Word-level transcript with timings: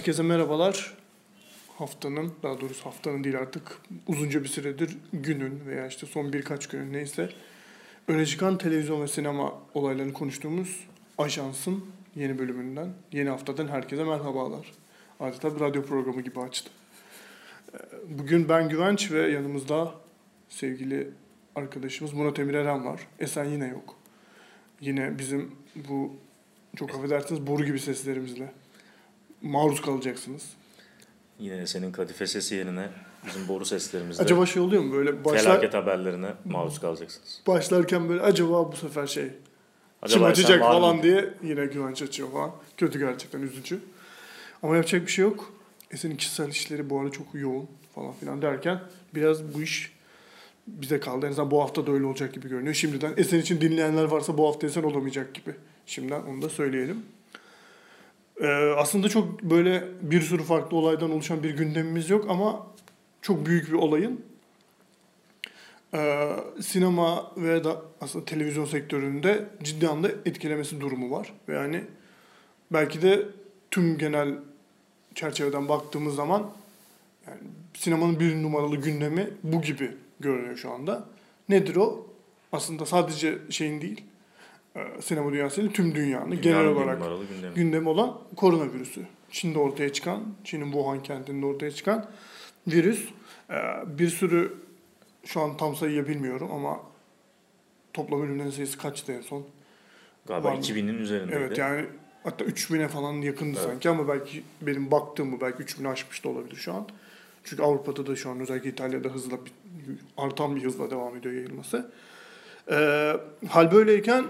Herkese 0.00 0.22
merhabalar. 0.22 0.94
Haftanın, 1.78 2.32
daha 2.42 2.60
doğrusu 2.60 2.86
haftanın 2.86 3.24
değil 3.24 3.38
artık 3.38 3.78
uzunca 4.06 4.42
bir 4.42 4.48
süredir 4.48 4.96
günün 5.12 5.66
veya 5.66 5.86
işte 5.86 6.06
son 6.06 6.32
birkaç 6.32 6.66
günün 6.66 6.92
neyse 6.92 7.30
öne 8.08 8.26
çıkan 8.26 8.58
televizyon 8.58 9.02
ve 9.02 9.08
sinema 9.08 9.54
olaylarını 9.74 10.12
konuştuğumuz 10.12 10.86
Ajans'ın 11.18 11.84
yeni 12.16 12.38
bölümünden, 12.38 12.88
yeni 13.12 13.28
haftadan 13.28 13.68
herkese 13.68 14.04
merhabalar. 14.04 14.72
Adeta 15.20 15.54
bir 15.56 15.60
radyo 15.60 15.82
programı 15.82 16.20
gibi 16.20 16.40
açtı. 16.40 16.70
Ee, 17.74 17.78
Bugün 18.08 18.48
ben 18.48 18.68
Güvenç 18.68 19.12
ve 19.12 19.30
yanımızda 19.30 19.94
sevgili 20.48 21.10
arkadaşımız 21.54 22.12
Murat 22.12 22.38
Emir 22.38 22.54
Eren 22.54 22.84
var. 22.84 23.00
Esen 23.18 23.44
yine 23.44 23.68
yok. 23.68 23.96
Yine 24.80 25.18
bizim 25.18 25.52
bu 25.88 26.16
çok 26.76 26.90
affedersiniz 26.94 27.46
boru 27.46 27.64
gibi 27.64 27.78
seslerimizle 27.78 28.52
maruz 29.42 29.80
kalacaksınız. 29.80 30.42
Yine 31.38 31.66
senin 31.66 31.92
kadife 31.92 32.26
sesi 32.26 32.54
yerine 32.54 32.88
bizim 33.26 33.48
boru 33.48 33.64
seslerimizle 33.64 34.22
Acaba 34.24 34.46
şey 34.46 34.62
oluyor 34.62 34.82
mu 34.82 34.92
böyle 34.92 35.24
başlar, 35.24 35.38
felaket 35.38 35.74
haberlerine 35.74 36.32
maruz 36.44 36.80
kalacaksınız. 36.80 37.42
başlarken 37.46 38.08
böyle 38.08 38.22
acaba 38.22 38.72
bu 38.72 38.76
sefer 38.76 39.06
şey 39.06 39.24
kim 39.24 39.32
Acaba 40.02 40.26
açacak 40.26 40.50
sen 40.50 40.60
var 40.60 40.72
falan 40.72 40.96
mı? 40.96 41.02
diye 41.02 41.34
yine 41.42 41.66
güvenç 41.66 42.02
açıyor 42.02 42.32
falan. 42.32 42.52
Kötü 42.76 42.98
gerçekten 42.98 43.42
üzücü. 43.42 43.80
Ama 44.62 44.76
yapacak 44.76 45.06
bir 45.06 45.10
şey 45.12 45.22
yok. 45.22 45.52
Esen'in 45.90 46.16
kişisel 46.16 46.48
işleri 46.48 46.90
bu 46.90 47.00
arada 47.00 47.10
çok 47.12 47.26
yoğun 47.34 47.68
falan 47.94 48.12
filan 48.12 48.42
derken 48.42 48.80
biraz 49.14 49.54
bu 49.54 49.62
iş 49.62 49.92
bize 50.66 51.00
kaldı. 51.00 51.26
En 51.26 51.30
azından 51.30 51.50
bu 51.50 51.62
hafta 51.62 51.86
da 51.86 51.92
öyle 51.92 52.04
olacak 52.04 52.34
gibi 52.34 52.48
görünüyor. 52.48 52.74
Şimdiden 52.74 53.14
Esen 53.16 53.38
için 53.38 53.60
dinleyenler 53.60 54.04
varsa 54.04 54.38
bu 54.38 54.48
hafta 54.48 54.66
Esen 54.66 54.82
olamayacak 54.82 55.34
gibi. 55.34 55.54
Şimdiden 55.86 56.22
onu 56.22 56.42
da 56.42 56.48
söyleyelim. 56.48 57.02
Ee, 58.40 58.46
aslında 58.76 59.08
çok 59.08 59.42
böyle 59.42 59.84
bir 60.02 60.20
sürü 60.20 60.42
farklı 60.42 60.76
olaydan 60.76 61.10
oluşan 61.10 61.42
bir 61.42 61.50
gündemimiz 61.50 62.10
yok 62.10 62.26
ama 62.28 62.66
çok 63.22 63.46
büyük 63.46 63.68
bir 63.68 63.72
olayın 63.72 64.24
ee, 65.94 66.30
sinema 66.60 67.32
ve 67.36 67.64
da 67.64 67.82
aslında 68.00 68.24
televizyon 68.24 68.64
sektöründe 68.64 69.44
ciddi 69.62 69.88
anlamda 69.88 70.08
etkilemesi 70.26 70.80
durumu 70.80 71.10
var. 71.10 71.32
Ve 71.48 71.54
yani 71.54 71.84
belki 72.72 73.02
de 73.02 73.28
tüm 73.70 73.98
genel 73.98 74.34
çerçeveden 75.14 75.68
baktığımız 75.68 76.14
zaman 76.14 76.50
yani 77.26 77.40
sinemanın 77.74 78.20
bir 78.20 78.42
numaralı 78.42 78.76
gündemi 78.76 79.30
bu 79.42 79.62
gibi 79.62 79.90
görünüyor 80.20 80.56
şu 80.56 80.70
anda. 80.70 81.08
Nedir 81.48 81.76
o? 81.76 82.06
Aslında 82.52 82.86
sadece 82.86 83.38
şeyin 83.50 83.80
değil, 83.80 84.00
e, 84.00 84.09
sinema 85.00 85.32
dünyasıyla 85.32 85.70
tüm 85.72 85.94
dünyanın 85.94 86.30
genel 86.30 86.42
Dünyanın 86.42 86.70
bir 86.70 86.76
olarak 86.80 86.98
numaralı 86.98 87.24
gündemi. 87.24 87.54
gündemi 87.54 87.88
olan 87.88 88.18
koronavirüsü. 88.36 89.00
Çin'de 89.30 89.58
ortaya 89.58 89.92
çıkan, 89.92 90.22
Çin'in 90.44 90.64
Wuhan 90.72 91.02
kentinde 91.02 91.46
ortaya 91.46 91.70
çıkan 91.70 92.06
virüs. 92.68 93.08
Ee, 93.50 93.54
Bir 93.86 94.08
sürü 94.08 94.54
şu 95.24 95.40
an 95.40 95.56
tam 95.56 95.76
sayıyı 95.76 96.08
bilmiyorum 96.08 96.48
ama 96.52 96.80
toplam 97.92 98.22
ölümlerin 98.22 98.50
sayısı 98.50 98.78
kaçtı 98.78 99.12
en 99.12 99.20
son? 99.20 99.44
Galiba 100.26 100.48
var 100.48 100.54
mı? 100.54 100.60
2000'in 100.60 100.98
üzerindeydi. 100.98 101.38
Evet 101.38 101.58
yani 101.58 101.86
hatta 102.24 102.44
3000'e 102.44 102.88
falan 102.88 103.12
yakındı 103.12 103.58
Evet. 103.60 103.70
sanki 103.70 103.88
ama 103.90 104.08
belki 104.08 104.42
benim 104.62 104.90
baktığım 104.90 105.32
bu 105.32 105.40
belki 105.40 105.62
3000'i 105.62 105.88
aşmış 105.88 106.24
da 106.24 106.28
olabilir 106.28 106.56
şu 106.56 106.74
an. 106.74 106.86
Çünkü 107.44 107.62
Avrupa'da 107.62 108.06
da 108.06 108.16
şu 108.16 108.30
an 108.30 108.40
özellikle 108.40 108.70
İtalya'da 108.70 109.08
hızla 109.08 109.36
bir, 109.44 109.52
artan 110.16 110.56
bir 110.56 110.64
hızla 110.64 110.90
devam 110.90 111.16
ediyor 111.16 111.34
yayılması. 111.34 111.92
Ee, 112.70 113.12
hal 113.48 113.72
böyleyken 113.72 114.24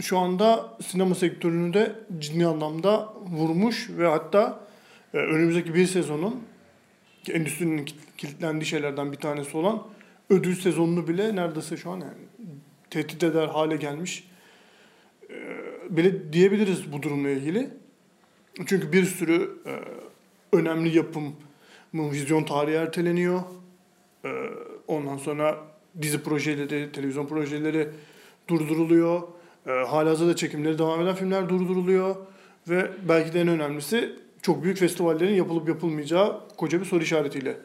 şu 0.00 0.18
anda 0.18 0.76
sinema 0.86 1.14
sektörünü 1.14 1.74
de 1.74 1.94
ciddi 2.18 2.46
anlamda 2.46 3.14
vurmuş 3.14 3.90
ve 3.90 4.06
hatta 4.06 4.60
e, 5.14 5.18
önümüzdeki 5.18 5.74
bir 5.74 5.86
sezonun 5.86 6.42
endüstrinin 7.30 7.84
kil- 7.84 7.96
kilitlendiği 8.16 8.66
şeylerden 8.66 9.12
bir 9.12 9.16
tanesi 9.16 9.56
olan 9.56 9.82
ödül 10.30 10.54
sezonunu 10.54 11.08
bile 11.08 11.36
neredeyse 11.36 11.76
şu 11.76 11.90
an 11.90 12.00
yani 12.00 12.14
tehdit 12.90 13.22
eder 13.22 13.46
hale 13.46 13.76
gelmiş 13.76 14.28
e, 15.30 15.36
bile 15.90 16.32
diyebiliriz 16.32 16.92
bu 16.92 17.02
durumla 17.02 17.30
ilgili. 17.30 17.70
Çünkü 18.66 18.92
bir 18.92 19.04
sürü 19.04 19.58
e, 19.66 19.72
önemli 20.56 20.96
yapım 20.96 21.36
vizyon 21.94 22.44
tarihi 22.44 22.76
erteleniyor. 22.76 23.40
E, 24.24 24.30
ondan 24.88 25.16
sonra 25.16 25.58
dizi 26.02 26.22
projeleri, 26.22 26.92
televizyon 26.92 27.26
projeleri 27.26 27.88
durduruluyor. 28.48 29.22
E, 29.66 29.70
halihazırda 29.70 30.36
çekimleri 30.36 30.78
devam 30.78 31.00
eden 31.02 31.14
filmler 31.14 31.48
durduruluyor. 31.48 32.16
Ve 32.68 32.90
belki 33.08 33.32
de 33.32 33.40
en 33.40 33.48
önemlisi 33.48 34.12
çok 34.42 34.62
büyük 34.62 34.78
festivallerin 34.78 35.34
yapılıp 35.34 35.68
yapılmayacağı 35.68 36.40
koca 36.56 36.80
bir 36.80 36.84
soru 36.84 37.02
işaretiyle 37.02 37.56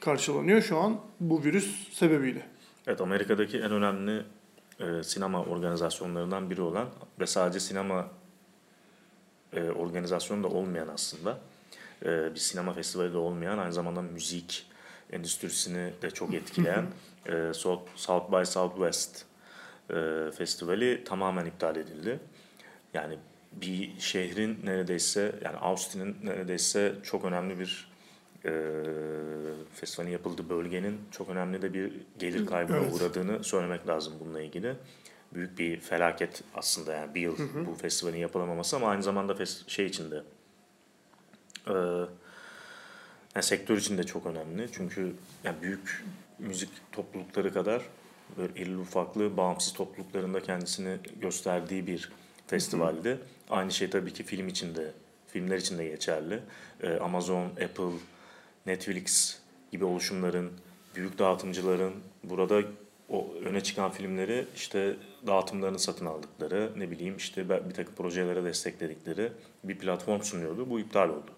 karşılanıyor 0.00 0.62
şu 0.62 0.78
an 0.78 1.00
bu 1.20 1.44
virüs 1.44 1.92
sebebiyle. 1.92 2.46
Evet 2.86 3.00
Amerika'daki 3.00 3.58
en 3.58 3.72
önemli 3.72 4.22
e, 4.80 5.02
sinema 5.02 5.42
organizasyonlarından 5.42 6.50
biri 6.50 6.62
olan 6.62 6.88
ve 7.20 7.26
sadece 7.26 7.60
sinema 7.60 8.08
e, 9.52 9.70
organizasyonu 9.70 10.42
da 10.42 10.48
olmayan 10.48 10.88
aslında 10.88 11.38
e, 12.02 12.34
bir 12.34 12.40
sinema 12.40 12.72
festivali 12.72 13.12
de 13.12 13.18
olmayan 13.18 13.58
aynı 13.58 13.72
zamanda 13.72 14.02
müzik 14.02 14.66
endüstrisini 15.12 15.92
de 16.02 16.10
çok 16.10 16.34
etkileyen 16.34 16.86
e, 17.26 17.52
South, 17.54 17.82
South 17.96 18.32
by 18.32 18.44
Southwest 18.44 19.24
e, 19.90 20.30
festivali 20.32 21.04
tamamen 21.04 21.46
iptal 21.46 21.76
edildi. 21.76 22.20
Yani 22.94 23.18
bir 23.52 24.00
şehrin 24.00 24.58
neredeyse 24.64 25.32
yani 25.44 25.56
Austin'in 25.56 26.16
neredeyse 26.24 26.92
çok 27.02 27.24
önemli 27.24 27.58
bir 27.58 27.88
e, 28.44 28.52
festivalin 29.74 30.10
yapıldığı 30.10 30.48
bölgenin 30.48 31.00
çok 31.10 31.28
önemli 31.28 31.62
de 31.62 31.74
bir 31.74 31.92
gelir 32.18 32.46
kaybına 32.46 32.76
Evet. 32.76 32.94
uğradığını 32.94 33.44
söylemek 33.44 33.88
lazım 33.88 34.12
bununla 34.20 34.40
ilgili. 34.42 34.74
Büyük 35.34 35.58
bir 35.58 35.80
felaket 35.80 36.42
aslında 36.54 36.92
yani 36.94 37.14
bir 37.14 37.20
yıl 37.20 37.36
bu 37.66 37.74
festivalin 37.74 38.18
yapılamaması 38.18 38.76
ama 38.76 38.88
aynı 38.88 39.02
zamanda 39.02 39.32
fes- 39.32 39.70
şey 39.70 39.86
içinde 39.86 40.22
e, 41.68 41.72
yani 43.34 43.42
sektör 43.42 43.76
için 43.76 43.98
de 43.98 44.04
çok 44.04 44.26
önemli. 44.26 44.68
Çünkü 44.72 45.12
yani 45.44 45.62
büyük 45.62 46.04
müzik 46.38 46.68
toplulukları 46.92 47.52
kadar 47.52 47.82
böyle 48.38 48.60
irili 48.60 48.78
ufaklı 48.78 49.36
bağımsız 49.36 49.72
topluluklarında 49.72 50.42
kendisini 50.42 50.96
gösterdiği 51.20 51.86
bir 51.86 52.10
festivaldi. 52.46 53.18
Aynı 53.50 53.72
şey 53.72 53.90
tabii 53.90 54.12
ki 54.12 54.22
film 54.22 54.48
için 54.48 54.74
de 54.74 54.92
filmler 55.26 55.56
için 55.56 55.78
de 55.78 55.84
geçerli. 55.84 56.40
Ee, 56.82 56.96
Amazon, 56.96 57.44
Apple, 57.44 57.98
Netflix 58.66 59.38
gibi 59.72 59.84
oluşumların, 59.84 60.52
büyük 60.94 61.18
dağıtımcıların 61.18 61.92
burada 62.24 62.62
o 63.08 63.34
öne 63.44 63.62
çıkan 63.62 63.90
filmleri 63.90 64.46
işte 64.56 64.96
dağıtımlarını 65.26 65.78
satın 65.78 66.06
aldıkları, 66.06 66.72
ne 66.76 66.90
bileyim 66.90 67.16
işte 67.16 67.48
bir 67.68 67.74
takım 67.74 67.94
projelere 67.94 68.44
destekledikleri 68.44 69.32
bir 69.64 69.78
platform 69.78 70.22
sunuyordu. 70.22 70.70
Bu 70.70 70.80
iptal 70.80 71.08
oldu. 71.08 71.30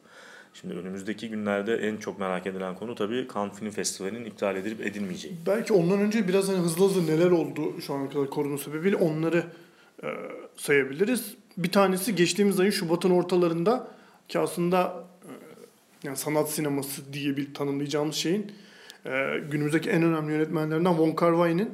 Şimdi 0.54 0.74
önümüzdeki 0.74 1.28
günlerde 1.28 1.74
en 1.74 1.96
çok 1.96 2.18
merak 2.18 2.46
edilen 2.46 2.74
konu 2.74 2.94
tabii 2.94 3.28
Cannes 3.34 3.58
Film 3.58 3.70
Festivali'nin 3.70 4.24
iptal 4.24 4.56
edilip 4.56 4.86
edilmeyeceği. 4.86 5.34
Belki 5.46 5.72
ondan 5.72 6.00
önce 6.00 6.28
biraz 6.28 6.48
hani 6.48 6.58
hızlı 6.58 6.84
hızlı 6.84 7.06
neler 7.06 7.30
oldu 7.30 7.80
şu 7.80 7.94
ana 7.94 8.08
kadar 8.08 8.30
korona 8.30 8.58
sebebiyle 8.58 8.96
onları 8.96 9.44
e, 10.02 10.06
sayabiliriz. 10.56 11.34
Bir 11.56 11.72
tanesi 11.72 12.14
geçtiğimiz 12.14 12.60
ayın 12.60 12.70
Şubat'ın 12.70 13.10
ortalarında 13.10 13.88
ki 14.28 14.38
aslında 14.38 15.04
e, 15.24 15.32
yani 16.02 16.16
sanat 16.16 16.50
sineması 16.50 17.12
diye 17.12 17.36
bir 17.36 17.54
tanımlayacağımız 17.54 18.16
şeyin 18.16 18.52
e, 19.06 19.10
günümüzdeki 19.50 19.90
en 19.90 20.02
önemli 20.02 20.32
yönetmenlerinden 20.32 20.90
Wong 20.90 21.18
Kar-wai'nin 21.18 21.70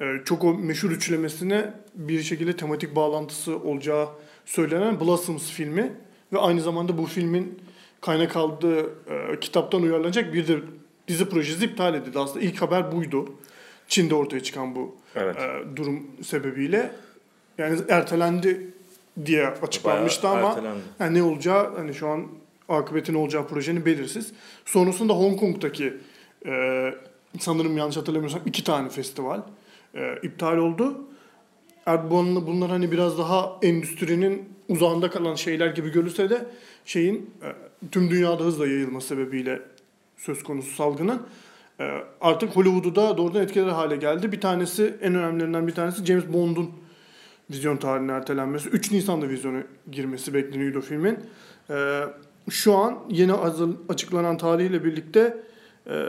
e, 0.00 0.24
çok 0.24 0.44
o 0.44 0.54
meşhur 0.54 0.90
üçlemesine 0.90 1.74
bir 1.94 2.22
şekilde 2.22 2.56
tematik 2.56 2.96
bağlantısı 2.96 3.58
olacağı 3.58 4.08
söylenen 4.46 5.00
Blossoms 5.00 5.50
filmi 5.50 5.92
ve 6.32 6.38
aynı 6.38 6.60
zamanda 6.60 6.98
bu 6.98 7.06
filmin 7.06 7.58
kaynak 8.02 8.36
aldığı 8.36 8.80
e, 8.86 9.40
kitaptan 9.40 9.82
uyarlanacak 9.82 10.34
bir 10.34 10.48
de 10.48 10.58
dizi 11.08 11.28
projesi 11.28 11.64
iptal 11.64 11.94
edildi. 11.94 12.18
Aslında 12.18 12.40
ilk 12.44 12.62
haber 12.62 12.92
buydu. 12.92 13.34
Çin'de 13.88 14.14
ortaya 14.14 14.42
çıkan 14.42 14.74
bu 14.74 14.96
Evet. 15.14 15.36
e, 15.36 15.76
durum 15.76 16.06
sebebiyle 16.22 16.92
yani 17.58 17.78
ertelendi 17.88 18.70
diye 19.26 19.46
açıklanmıştı 19.46 20.22
Bayağı 20.22 20.38
ama 20.38 20.48
ertelendi. 20.50 20.80
yani 21.00 21.18
ne 21.18 21.22
olacağı 21.22 21.76
hani 21.76 21.94
şu 21.94 22.08
an 22.08 22.26
akıbeti 22.68 23.12
ne 23.12 23.18
olacağı 23.18 23.48
projenin 23.48 23.86
belirsiz. 23.86 24.32
Sonrasında 24.64 25.12
Hong 25.12 25.40
Kong'daki 25.40 25.94
e, 26.46 26.94
sanırım 27.40 27.76
yanlış 27.76 27.96
hatırlamıyorsam 27.96 28.40
iki 28.46 28.64
tane 28.64 28.88
festival 28.88 29.40
e, 29.94 30.18
iptal 30.22 30.56
oldu. 30.56 31.00
Erdoğan'la 31.86 32.46
bunlar 32.46 32.70
hani 32.70 32.92
biraz 32.92 33.18
daha 33.18 33.58
endüstrinin 33.62 34.48
uzağında 34.68 35.10
kalan 35.10 35.34
şeyler 35.34 35.66
gibi 35.66 35.92
görülse 35.92 36.30
de 36.30 36.46
şeyin 36.84 37.30
e, 37.42 37.48
tüm 37.90 38.10
dünyada 38.10 38.44
hızla 38.44 38.66
yayılması 38.66 39.08
sebebiyle 39.08 39.62
söz 40.16 40.42
konusu 40.42 40.74
salgının 40.74 41.22
e, 41.80 41.98
artık 42.20 42.56
Hollywood'u 42.56 42.96
da 42.96 43.16
doğrudan 43.16 43.42
etkiler 43.42 43.68
hale 43.68 43.96
geldi. 43.96 44.32
Bir 44.32 44.40
tanesi 44.40 44.94
en 45.02 45.14
önemlilerinden 45.14 45.66
bir 45.66 45.74
tanesi 45.74 46.04
James 46.04 46.24
Bond'un 46.32 46.70
vizyon 47.50 47.76
tarihinin 47.76 48.08
ertelenmesi. 48.08 48.68
3 48.68 48.90
Nisan'da 48.92 49.28
vizyona 49.28 49.62
girmesi 49.92 50.34
bekleniyordu 50.34 50.80
filmin. 50.80 51.18
E, 51.70 52.04
şu 52.50 52.76
an 52.76 52.98
yeni 53.08 53.32
açıklanan 53.88 54.38
tarihiyle 54.38 54.84
birlikte 54.84 55.36
e, 55.86 56.04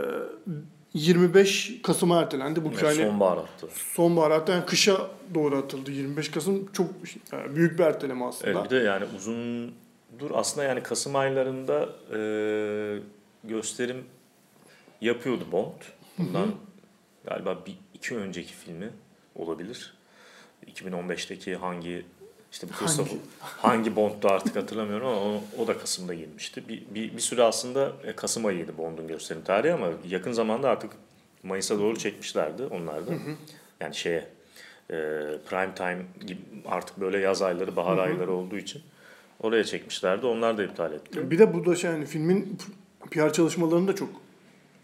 25 0.93 1.81
Kasım'a 1.83 2.21
ertelendi. 2.21 2.63
Bu 2.65 2.71
yani 2.85 2.95
sonbahar 2.95 3.37
attı. 3.37 3.67
sonbahar 3.73 4.31
hatta 4.31 4.53
yani 4.53 4.65
kışa 4.65 4.97
doğru 5.33 5.57
atıldı. 5.57 5.91
25 5.91 6.31
Kasım 6.31 6.69
çok 6.73 6.87
e, 7.33 7.55
büyük 7.55 7.79
bir 7.79 7.83
erteleme 7.83 8.25
aslında. 8.25 8.51
Evet, 8.51 8.65
bir 8.65 8.69
de 8.69 8.75
yani 8.75 9.05
uzundur 10.13 10.35
aslında 10.35 10.67
yani 10.67 10.83
Kasım 10.83 11.15
aylarında 11.15 11.89
e, 12.13 12.19
gösterim 13.43 14.05
yapıyordu 15.01 15.45
Bond. 15.51 15.81
Bundan 16.17 16.55
galiba 17.25 17.65
bir 17.65 17.75
iki 17.93 18.17
önceki 18.17 18.53
filmi 18.53 18.89
olabilir. 19.35 19.93
2015'teki 20.65 21.55
hangi 21.55 22.05
işte 22.51 22.67
bu 22.69 22.73
Christopher 22.73 23.17
hangi 23.39 23.95
Bond'du 23.95 24.27
artık 24.27 24.55
hatırlamıyorum 24.55 25.07
ama 25.07 25.19
o, 25.19 25.41
o 25.59 25.67
da 25.67 25.77
Kasım'da 25.77 26.13
girmişti. 26.13 26.69
Bir, 26.69 26.83
bir, 26.95 27.13
bir 27.15 27.21
süre 27.21 27.43
aslında 27.43 27.93
e, 28.03 28.15
Kasım 28.15 28.45
ayıydı 28.45 28.77
Bond'un 28.77 29.07
gösterim 29.07 29.41
tarihi 29.43 29.73
ama 29.73 29.87
yakın 30.09 30.31
zamanda 30.31 30.69
artık 30.69 30.91
Mayıs'a 31.43 31.79
doğru 31.79 31.97
çekmişlerdi 31.97 32.63
onlar 32.63 33.07
da. 33.07 33.11
Yani 33.79 33.95
şeye 33.95 34.27
e, 34.89 34.95
prime 35.49 35.75
time 35.75 36.01
gibi 36.25 36.41
artık 36.65 36.99
böyle 36.99 37.17
yaz 37.17 37.41
ayları, 37.41 37.75
bahar 37.75 37.97
ayları 37.97 38.31
olduğu 38.31 38.57
için 38.57 38.81
oraya 39.39 39.63
çekmişlerdi. 39.63 40.25
Onlar 40.25 40.57
da 40.57 40.63
iptal 40.63 40.93
etti. 40.93 41.31
Bir 41.31 41.39
de 41.39 41.53
bu 41.53 41.65
da 41.65 41.75
şey 41.75 41.91
yani 41.91 42.05
filmin 42.05 42.57
PR 43.11 43.33
çalışmalarını 43.33 43.87
da 43.87 43.95
çok 43.95 44.09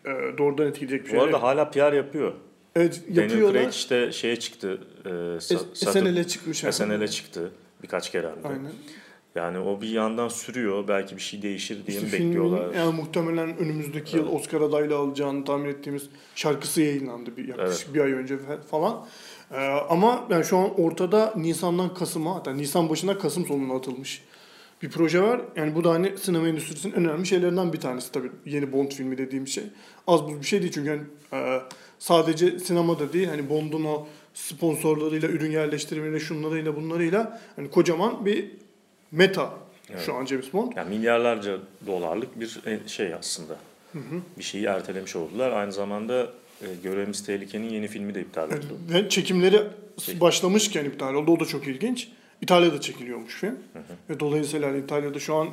e, 0.05 0.37
doğrudan 0.37 0.67
etkileyecek 0.67 1.05
bir 1.05 1.09
şey. 1.09 1.19
Bu 1.19 1.23
arada 1.23 1.41
hala 1.41 1.71
PR 1.71 1.93
yapıyor. 1.93 2.33
evet, 2.75 3.03
Daniel 3.07 3.21
yapıyorlar. 3.21 3.53
Craig 3.61 3.73
işte 3.73 4.11
şeye 4.11 4.35
çıktı. 4.39 4.81
E, 5.05 5.39
SNL'e 5.73 6.27
çıkmış. 6.27 6.57
SNL'e 6.57 7.07
çıktı 7.07 7.51
birkaç 7.83 8.11
kere 8.11 8.27
hem 8.29 8.43
de. 8.43 8.47
Aynen. 8.47 8.71
Yani 9.35 9.59
o 9.59 9.81
bir 9.81 9.89
yandan 9.89 10.27
sürüyor. 10.27 10.87
Belki 10.87 11.15
bir 11.15 11.21
şey 11.21 11.41
değişir 11.41 11.85
diye 11.87 12.01
İşte 12.01 12.17
mi 12.17 12.25
bekliyorlar? 12.25 12.73
yani 12.75 12.95
muhtemelen 12.95 13.57
önümüzdeki 13.57 14.17
yıl 14.17 14.27
Oscar 14.27 14.61
adaylı 14.61 14.97
alacağını 14.97 15.45
tahmin 15.45 15.69
ettiğimiz 15.69 16.09
şarkısı 16.35 16.81
yayınlandı 16.81 17.37
bir 17.37 17.47
yaklaşık 17.47 17.93
bir 17.93 17.99
ay 17.99 18.11
önce 18.11 18.37
falan. 18.71 19.05
Ee, 19.51 19.57
ama 19.89 20.27
yani 20.29 20.45
şu 20.45 20.57
an 20.57 20.79
ortada 20.79 21.33
Nisan'dan 21.35 21.93
Kasım'a 21.93 22.35
hatta 22.35 22.53
Nisan 22.53 22.89
başından 22.89 23.19
Kasım 23.19 23.45
sonuna 23.45 23.75
atılmış 23.75 24.23
bir 24.81 24.89
proje 24.89 25.21
var. 25.21 25.41
Yani 25.55 25.75
bu 25.75 25.83
da 25.83 25.91
hani 25.91 26.17
sinema 26.17 26.47
endüstrisinin 26.47 26.93
en 26.93 27.05
önemli 27.05 27.25
şeylerinden 27.27 27.73
bir 27.73 27.79
tanesi 27.79 28.11
tabii 28.11 28.31
yeni 28.45 28.71
Bond 28.73 28.91
filmi 28.91 29.17
dediğim 29.17 29.47
şey. 29.47 29.63
Az 30.07 30.23
buz 30.27 30.39
bir 30.39 30.45
şey 30.45 30.61
değil 30.61 30.71
çünkü 30.71 30.89
hani, 31.31 31.43
e, 31.43 31.61
sadece 31.99 32.59
sinemada 32.59 33.13
değil 33.13 33.27
hani 33.27 33.49
Bond'un 33.49 33.83
o 33.85 34.07
sponsorlarıyla, 34.33 35.29
ürün 35.29 35.51
yerleştirmeleriyle, 35.51 36.19
şunlarıyla 36.19 36.75
bunlarıyla 36.75 37.41
hani 37.55 37.69
kocaman 37.71 38.25
bir 38.25 38.45
meta 39.11 39.53
Evet. 39.89 40.01
şu 40.05 40.13
an 40.13 40.25
James 40.25 40.53
Bond. 40.53 40.71
Yani 40.75 40.89
milyarlarca 40.97 41.57
dolarlık 41.87 42.39
bir 42.39 42.59
e, 42.65 42.79
şey 42.87 43.13
aslında. 43.13 43.55
Bir 44.37 44.43
şeyi 44.43 44.65
ertelemiş 44.65 45.15
oldular. 45.15 45.51
Aynı 45.51 45.71
zamanda 45.71 46.23
e, 46.61 46.65
Görevimiz 46.83 47.25
Tehlike'nin 47.25 47.69
yeni 47.69 47.87
filmi 47.87 48.15
de 48.15 48.21
iptal 48.21 48.47
oldu. 48.47 48.77
ve 48.89 49.09
çekimleri 49.09 49.61
Çek- 49.97 50.21
başlamışken 50.21 50.85
iptal 50.85 51.13
oldu. 51.13 51.31
O 51.31 51.39
da 51.39 51.45
çok 51.45 51.67
ilginç. 51.67 52.07
İtalya'da 52.41 52.81
çekiliyormuş 52.81 53.33
film. 53.35 53.55
Ve 54.09 54.19
dolayısıyla 54.19 54.69
hani 54.69 54.79
İtalya'da 54.79 55.19
şu 55.19 55.35
an 55.35 55.49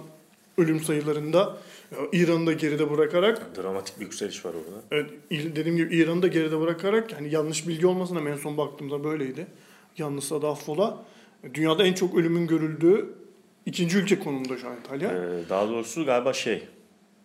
ölüm 0.58 0.80
sayılarında 0.80 1.56
e, 1.92 1.96
İran'ı 2.18 2.46
da 2.46 2.52
geride 2.52 2.90
bırakarak 2.90 3.56
Dramatik 3.56 3.96
bir 4.00 4.04
yükseliş 4.04 4.44
var 4.44 4.50
orada. 4.50 4.82
evet, 4.90 5.10
dediğim 5.30 5.76
gibi 5.76 5.96
İran'ı 5.96 6.22
da 6.22 6.26
geride 6.26 6.60
bırakarak 6.60 7.12
yani 7.12 7.34
yanlış 7.34 7.68
bilgi 7.68 7.86
olmasın 7.86 8.16
ama 8.16 8.30
en 8.30 8.36
son 8.36 8.56
baktığımda 8.56 9.04
böyleydi. 9.04 9.46
Yanlışsa 9.98 10.42
da 10.42 10.48
affola. 10.48 11.04
Dünyada 11.54 11.86
en 11.86 11.92
çok 11.92 12.14
ölümün 12.14 12.46
görüldüğü 12.46 13.14
ikinci 13.66 13.98
ülke 13.98 14.18
konumunda 14.18 14.58
şu 14.58 14.68
an 14.68 14.74
İtalya. 14.84 15.10
Ee, 15.10 15.48
daha 15.48 15.68
doğrusu 15.68 16.04
galiba 16.04 16.32
şey 16.32 16.68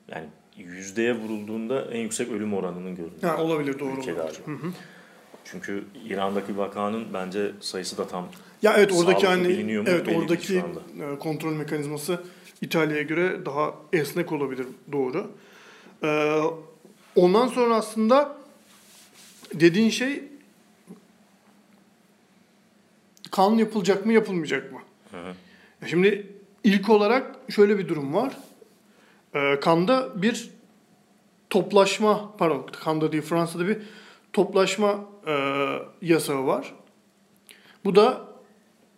yani 0.07 0.25
yüzdeye 0.57 1.15
vurulduğunda 1.15 1.81
en 1.91 1.99
yüksek 1.99 2.31
ölüm 2.31 2.53
oranının 2.53 2.95
görüldüğü. 2.95 3.27
Ha, 3.27 3.43
olabilir 3.43 3.79
doğru 3.79 3.99
ülke 3.99 4.11
galiba. 4.11 4.37
Çünkü 5.45 5.83
İran'daki 6.05 6.57
vakanın 6.57 7.05
bence 7.13 7.51
sayısı 7.59 7.97
da 7.97 8.07
tam 8.07 8.27
Ya 8.61 8.73
evet 8.77 8.91
oradaki 8.91 9.27
hani 9.27 9.49
biliniyor 9.49 9.83
mu? 9.83 9.89
evet 9.91 10.07
oradaki 10.15 10.57
e, 10.57 11.19
kontrol 11.19 11.53
mekanizması 11.53 12.19
İtalya'ya 12.61 13.01
göre 13.01 13.45
daha 13.45 13.73
esnek 13.93 14.31
olabilir 14.31 14.67
doğru. 14.91 15.31
Ee, 16.03 16.41
ondan 17.15 17.47
sonra 17.47 17.75
aslında 17.75 18.37
dediğin 19.53 19.89
şey 19.89 20.23
kan 23.31 23.55
yapılacak 23.55 24.05
mı 24.05 24.13
yapılmayacak 24.13 24.71
mı? 24.71 24.79
Hı 25.11 25.17
hı. 25.17 25.33
Şimdi 25.89 26.27
ilk 26.63 26.89
olarak 26.89 27.35
şöyle 27.49 27.77
bir 27.77 27.87
durum 27.87 28.13
var. 28.13 28.37
Ee, 29.35 29.59
kanda 29.59 30.21
bir 30.21 30.49
toplaşma, 31.49 32.37
pardon 32.37 32.67
kanda 32.83 33.11
değil 33.11 33.23
Fransa'da 33.23 33.67
bir 33.67 33.77
toplaşma 34.33 35.05
e, 35.27 35.33
yasağı 36.01 36.47
var. 36.47 36.73
Bu 37.85 37.95
da 37.95 38.30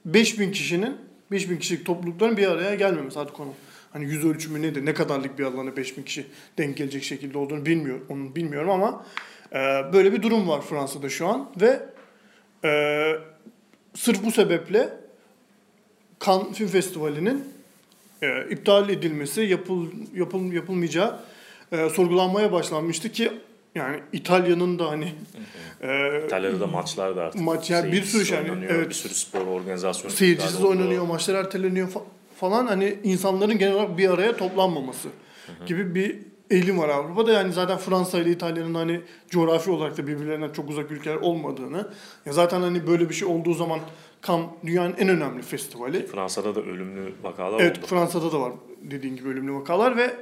5000 0.06 0.52
kişinin 0.52 0.98
5000 1.32 1.58
kişilik 1.58 1.86
toplulukların 1.86 2.38
bir 2.38 2.48
araya 2.48 2.76
gelmemesi 2.76 3.20
artık 3.20 3.36
konu. 3.36 3.54
Hani 3.94 4.06
yüz 4.06 4.26
ölçümü 4.26 4.62
nedir? 4.62 4.86
Ne 4.86 4.94
kadarlık 4.94 5.40
bir 5.40 5.44
alana 5.44 5.78
5000 5.78 6.04
kişi 6.04 6.26
denk 6.58 6.78
gelecek 6.78 7.04
şekilde 7.04 7.38
olduğunu 7.38 7.66
bilmiyorum. 7.66 8.06
Onu 8.10 8.36
bilmiyorum 8.36 8.70
ama 8.70 9.06
e, 9.52 9.58
böyle 9.94 10.14
bir 10.14 10.22
durum 10.22 10.48
var 10.48 10.62
Fransa'da 10.62 11.10
şu 11.10 11.28
an 11.28 11.52
ve 11.62 11.80
e, 12.66 13.12
sırf 13.94 14.24
bu 14.24 14.32
sebeple 14.32 14.90
Cannes 16.26 16.58
Film 16.58 16.68
Festivali'nin 16.68 17.44
e, 18.22 18.50
iptal 18.50 18.90
edilmesi, 18.90 19.42
yapıl, 19.42 19.88
yapıl, 20.16 20.52
yapılmayacağı 20.52 21.20
e, 21.72 21.90
sorgulanmaya 21.90 22.52
başlanmıştı 22.52 23.12
ki 23.12 23.32
yani 23.76 24.00
İtalya'nın 24.14 24.80
da 24.80 24.90
hani 24.90 25.14
e, 25.82 26.22
İtalya'da 26.26 26.60
da 26.60 26.68
maçlar 26.68 27.16
da 27.16 27.24
artık 27.24 27.42
Maç 27.42 27.70
yani 27.70 27.92
bir 27.92 28.04
sürü 28.04 28.26
şey, 28.26 28.38
yani, 28.38 28.66
evet. 28.70 28.90
Bir 28.90 28.94
sürü 28.94 29.14
spor 29.14 29.48
organizasyonu. 29.48 30.14
seyircisiz 30.14 30.64
oldu. 30.64 30.68
oynanıyor, 30.68 31.06
maçlar 31.06 31.36
erteleniyor 31.36 31.88
fa- 31.88 32.04
falan 32.36 32.68
hani 32.68 32.98
insanların 33.04 33.58
genel 33.58 33.74
olarak 33.74 33.98
bir 33.98 34.10
araya 34.10 34.38
toplanmaması 34.38 35.10
gibi 35.66 35.96
bir 35.96 36.20
eğilim 36.50 36.78
var 36.78 36.90
Avrupa'da. 36.90 37.34
Yani 37.34 37.54
zaten 37.54 37.78
Fransa 37.78 38.20
ile 38.20 38.32
İtalya'nın 38.32 38.76
hani 38.76 39.02
coğrafi 39.30 39.72
olarak 39.72 39.98
da 39.98 40.08
birbirlerinden 40.08 40.50
çok 40.50 40.70
uzak 40.70 40.92
ülkeler 40.92 41.16
olmadığını. 41.16 41.90
Ya 42.26 42.34
zaten 42.34 42.62
hani 42.62 42.88
böyle 42.88 43.10
bir 43.10 43.14
şey 43.14 43.28
olduğu 43.28 43.54
zaman 43.54 43.80
Cannes 44.28 44.46
dünyanın 44.66 44.96
en 44.98 45.10
önemli 45.10 45.42
festivali. 45.42 46.08
Fransa'da 46.08 46.56
da 46.56 46.62
ölümlü 46.62 47.14
vakalar 47.24 47.60
Evet 47.60 47.78
oldu. 47.78 47.86
Fransa'da 47.86 48.32
da 48.32 48.42
var 48.42 48.52
dediğin 48.82 49.16
gibi 49.16 49.30
ölümlü 49.30 49.54
vakalar 49.54 49.98
ve 49.98 50.14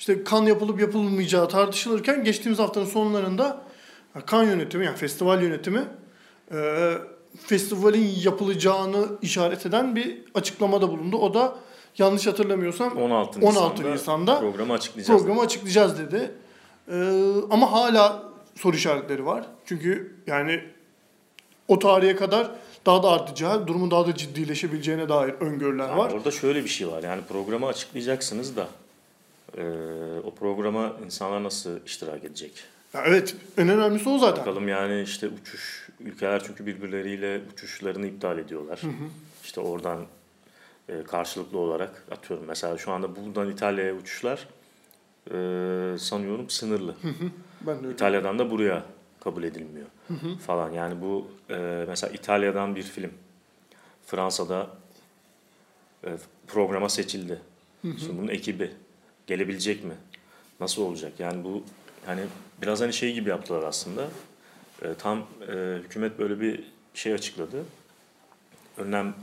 işte 0.00 0.24
kan 0.24 0.42
yapılıp 0.46 0.80
yapılmayacağı 0.80 1.48
tartışılırken 1.48 2.24
geçtiğimiz 2.24 2.58
haftanın 2.58 2.84
sonlarında 2.86 3.62
kan 4.26 4.44
yönetimi 4.44 4.84
yani 4.84 4.96
festival 4.96 5.42
yönetimi 5.42 5.84
e, 6.52 6.92
festivalin 7.46 8.14
yapılacağını 8.22 9.06
işaret 9.22 9.66
eden 9.66 9.96
bir 9.96 10.18
açıklamada 10.34 10.88
bulundu. 10.88 11.16
O 11.16 11.34
da 11.34 11.56
yanlış 11.98 12.26
hatırlamıyorsam 12.26 12.96
16 12.98 13.40
16 13.40 13.74
Nisan'da, 13.74 13.92
Nisan'da 13.92 14.38
programı 14.40 14.72
açıklayacağız. 14.72 15.20
programı 15.20 15.40
açıklayacağız 15.40 15.98
dedi. 15.98 16.30
E, 16.92 16.96
ama 17.50 17.72
hala 17.72 18.22
soru 18.54 18.76
işaretleri 18.76 19.26
var. 19.26 19.44
Çünkü 19.66 20.16
yani 20.26 20.60
o 21.68 21.78
tarihe 21.78 22.16
kadar 22.16 22.50
daha 22.86 23.02
da 23.02 23.10
artacağı, 23.10 23.66
durumun 23.66 23.90
daha 23.90 24.06
da 24.06 24.14
ciddileşebileceğine 24.14 25.08
dair 25.08 25.34
öngörüler 25.40 25.88
Yani 25.88 25.98
var. 25.98 26.10
orada 26.12 26.30
şöyle 26.30 26.64
bir 26.64 26.68
şey 26.68 26.88
var. 26.88 27.02
Yani 27.02 27.22
programı 27.28 27.66
açıklayacaksınız 27.66 28.56
da 28.56 28.66
e, 29.56 29.64
o 30.24 30.34
programa 30.34 30.96
insanlar 31.04 31.44
nasıl 31.44 31.84
iştirak 31.86 32.24
edecek? 32.24 32.52
Ya 32.94 33.02
evet, 33.06 33.36
en 33.58 33.68
önemlisi 33.68 34.08
o 34.08 34.18
zaten. 34.18 34.46
Bakalım 34.46 34.68
yani 34.68 35.02
işte 35.02 35.28
uçuş 35.28 35.88
ülkeler 36.00 36.42
çünkü 36.44 36.66
birbirleriyle 36.66 37.40
uçuşlarını 37.52 38.06
iptal 38.06 38.38
ediyorlar. 38.38 38.80
İşte 39.44 39.60
oradan 39.60 40.06
e, 40.88 41.02
karşılıklı 41.02 41.58
olarak 41.58 42.04
atıyorum 42.10 42.46
mesela 42.48 42.78
şu 42.78 42.92
anda 42.92 43.16
buradan 43.16 43.50
İtalya'ya 43.50 43.94
uçuşlar 43.94 44.48
e, 45.26 45.98
sanıyorum 45.98 46.50
sınırlı. 46.50 46.94
Ben 47.60 47.84
de. 47.84 47.90
İtalya'dan 47.90 48.38
da 48.38 48.50
buraya 48.50 48.84
kabul 49.20 49.42
edilmiyor 49.42 49.86
falan. 50.46 50.70
Yani 50.70 51.02
bu 51.02 51.28
e, 51.50 51.84
mesela 51.88 52.12
İtalya'dan 52.12 52.76
bir 52.76 52.82
film 52.82 53.10
Fransa'da 54.06 54.70
e, 56.04 56.08
programa 56.46 56.88
seçildi. 56.88 57.40
Şimdi 57.82 58.18
bunun 58.18 58.28
ekibi 58.28 58.70
gelebilecek 59.26 59.84
mi? 59.84 59.94
Nasıl 60.60 60.82
olacak? 60.82 61.12
Yani 61.18 61.44
bu 61.44 61.64
hani 62.06 62.22
biraz 62.62 62.80
hani 62.80 62.92
şey 62.92 63.14
gibi 63.14 63.30
yaptılar 63.30 63.62
aslında. 63.62 64.08
E, 64.82 64.94
tam 64.98 65.18
e, 65.18 65.78
hükümet 65.84 66.18
böyle 66.18 66.40
bir 66.40 66.64
şey 66.94 67.12
açıkladı. 67.12 67.64
Önlem 68.76 69.14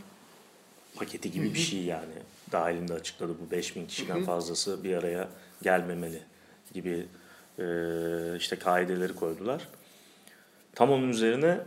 paketi 0.96 1.32
gibi 1.32 1.54
bir 1.54 1.60
şey 1.60 1.84
yani. 1.84 2.14
Dahilinde 2.52 2.94
açıkladı 2.94 3.36
bu 3.48 3.52
5000 3.52 3.88
kişiden 3.88 4.24
fazlası 4.24 4.84
bir 4.84 4.96
araya 4.96 5.30
gelmemeli 5.62 6.22
gibi 6.74 7.06
e, 7.60 7.66
işte 8.38 8.56
kaideleri 8.60 9.16
koydular. 9.16 9.68
Tam 10.76 10.92
onun 10.92 11.10
üzerine 11.10 11.60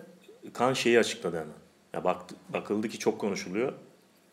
kan 0.52 0.72
şeyi 0.72 0.98
açıkladı 0.98 1.36
hemen. 1.36 1.54
Ya 1.92 2.04
bak, 2.04 2.22
bakıldı 2.48 2.88
ki 2.88 2.98
çok 2.98 3.20
konuşuluyor. 3.20 3.72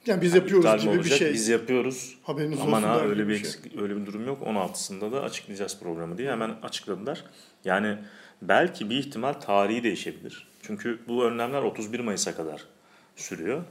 Yani 0.08 0.22
biz 0.22 0.34
Yani 0.34 0.40
yapıyoruz 0.44 0.82
gibi 0.84 0.94
bir 0.94 0.98
olacak? 0.98 1.18
şey. 1.20 1.34
Biz 1.34 1.48
yapıyoruz. 1.48 2.18
Haberiniz 2.24 2.60
Aman 2.62 2.84
olsun 2.84 2.88
ha 2.94 3.00
der 3.00 3.06
öyle 3.10 3.24
bir 3.24 3.34
bir 3.34 3.40
şey. 3.40 3.50
eksik- 3.50 3.82
öyle 3.82 3.96
bir 4.02 4.06
durum 4.06 4.26
yok. 4.28 4.42
16'sında 4.42 5.12
da 5.12 5.22
açıklayacağız 5.22 5.80
programı 5.80 6.18
diye 6.18 6.32
hemen 6.32 6.56
açıkladılar. 6.64 7.24
Yani 7.66 7.98
belki 8.42 8.90
bir 8.90 8.96
ihtimal 8.98 9.34
tarihi 9.34 9.84
değişebilir. 9.84 10.48
Çünkü 10.62 11.00
bu 11.08 11.24
önlemler 11.26 11.62
31 11.62 12.00
Mayıs'a 12.00 12.36
kadar 12.36 12.64
sürüyor. 13.16 13.64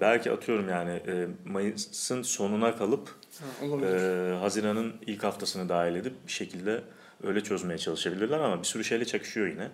Belki 0.00 0.30
atıyorum 0.30 0.68
yani 0.68 0.90
e, 0.90 1.26
Mayıs'ın 1.44 2.22
sonuna 2.22 2.76
kalıp 2.76 3.08
Ha, 3.08 3.66
olabilir. 3.66 4.32
e, 4.32 4.36
Haziran'ın 4.38 4.92
ilk 5.06 5.24
haftasını 5.24 5.68
dahil 5.68 5.94
edip 5.94 6.12
bir 6.26 6.32
şekilde 6.32 6.80
öyle 7.22 7.40
çözmeye 7.42 7.78
çalışabilirler 7.78 8.38
ama 8.38 8.58
bir 8.58 8.66
sürü 8.66 8.84
şeyle 8.84 9.04
çakışıyor 9.04 9.46
yine. 9.46 9.68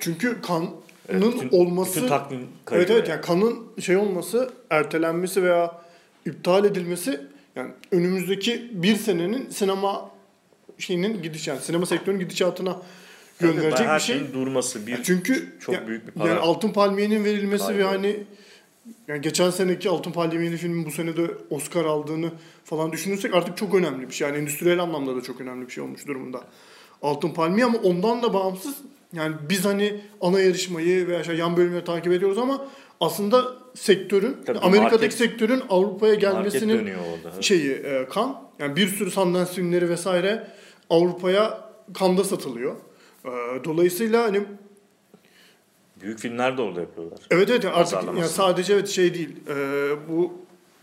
Çünkü 0.00 0.40
kanın 0.42 0.70
Evet, 1.08 1.22
bütün- 1.22 1.48
olması 1.58 1.96
bütün 1.96 2.08
takvim 2.08 2.40
Evet 2.70 2.90
evet 2.90 3.08
yani 3.08 3.20
kanın 3.20 3.58
şey 3.80 3.96
olması, 3.96 4.50
ertelenmesi 4.70 5.42
veya 5.42 5.80
iptal 6.26 6.64
edilmesi 6.64 7.20
yani 7.56 7.70
önümüzdeki 7.90 8.70
bir 8.72 8.96
senenin 8.96 9.50
sinema 9.50 10.10
şeyinin 10.78 11.22
gidiş 11.22 11.48
yani 11.48 11.60
sinema 11.60 11.86
sektörünün 11.86 12.20
gidişatına 12.20 12.76
gönderecek 13.40 13.86
her 13.86 13.96
bir 13.98 14.02
şey. 14.04 14.32
durması 14.34 14.86
bir 14.86 14.92
Ya 14.92 14.98
çünkü 15.02 15.56
çok 15.60 15.74
ya- 15.74 15.86
büyük 15.86 16.06
bir 16.06 16.12
para. 16.12 16.28
Yani 16.28 16.38
Altın 16.40 16.68
Palmiye'nin 16.72 17.24
verilmesi 17.24 17.64
ve 17.68 17.82
kaybı. 17.82 17.82
hani 17.84 18.16
yani 19.08 19.20
geçen 19.20 19.50
seneki 19.50 19.88
Altın 19.90 20.12
Palmiye'li 20.12 20.56
filmin 20.56 20.86
bu 20.86 20.90
sene 20.90 21.16
de 21.16 21.30
Oscar 21.50 21.84
aldığını 21.84 22.30
falan 22.64 22.92
düşünürsek 22.92 23.34
artık 23.34 23.56
çok 23.56 23.74
önemli 23.74 24.08
bir 24.08 24.14
şey. 24.14 24.28
Yani 24.28 24.38
endüstriyel 24.38 24.78
anlamda 24.80 25.16
da 25.16 25.20
çok 25.22 25.40
önemli 25.40 25.66
bir 25.66 25.72
şey 25.72 25.84
olmuş 25.84 26.06
durumda. 26.06 26.40
Altın 27.02 27.30
Palmiye 27.30 27.64
ama 27.66 27.78
ondan 27.78 28.22
da 28.22 28.34
bağımsız 28.34 28.74
yani 29.12 29.36
biz 29.48 29.64
hani 29.64 30.00
ana 30.20 30.40
yarışmayı 30.40 31.08
veya 31.08 31.24
şey 31.24 31.36
yan 31.36 31.56
bölümleri 31.56 31.84
takip 31.84 32.12
ediyoruz 32.12 32.38
ama 32.38 32.66
aslında 33.00 33.44
sektörün 33.74 34.36
Tabii 34.46 34.58
Amerika'daki 34.58 34.94
market- 35.06 35.12
sektörün 35.18 35.62
Avrupa'ya 35.70 36.14
gelmesinin 36.14 36.78
orada. 36.94 37.42
şeyi 37.42 37.70
e, 37.72 38.06
kan. 38.10 38.42
Yani 38.58 38.76
bir 38.76 38.88
sürü 38.88 39.10
Sundance 39.10 39.52
filmleri 39.52 39.88
vesaire 39.88 40.46
Avrupa'ya 40.90 41.60
kanda 41.94 42.24
satılıyor. 42.24 42.76
E, 43.24 43.30
dolayısıyla 43.64 44.22
hani 44.24 44.40
Büyük 46.02 46.18
filmler 46.18 46.56
de 46.58 46.62
orada 46.62 46.80
yapıyorlar. 46.80 47.18
Evet 47.30 47.50
evet 47.50 47.64
artık 47.64 48.02
yani 48.04 48.28
sadece 48.28 48.72
evet 48.72 48.88
şey 48.88 49.14
değil. 49.14 49.36
e, 49.48 49.54
bu 50.08 50.32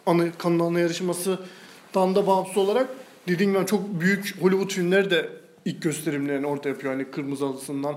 ana 0.06 0.32
kanın 0.38 0.60
ana 0.60 0.80
yarışmasından 0.80 2.16
da 2.16 2.28
bağımsız 2.28 2.58
olarak 2.58 2.88
dediğim 3.28 3.54
gibi 3.54 3.66
çok 3.66 4.02
büyük 4.02 4.36
Hollywood 4.42 4.70
filmleri 4.72 5.10
de 5.10 5.30
ilk 5.70 5.82
gösterimlerini 5.82 6.48
orada 6.48 6.70
yapıyor. 6.70 6.94
Hani 6.94 7.12
Kırmızı 7.12 7.46
Halısı'ndan, 7.46 7.96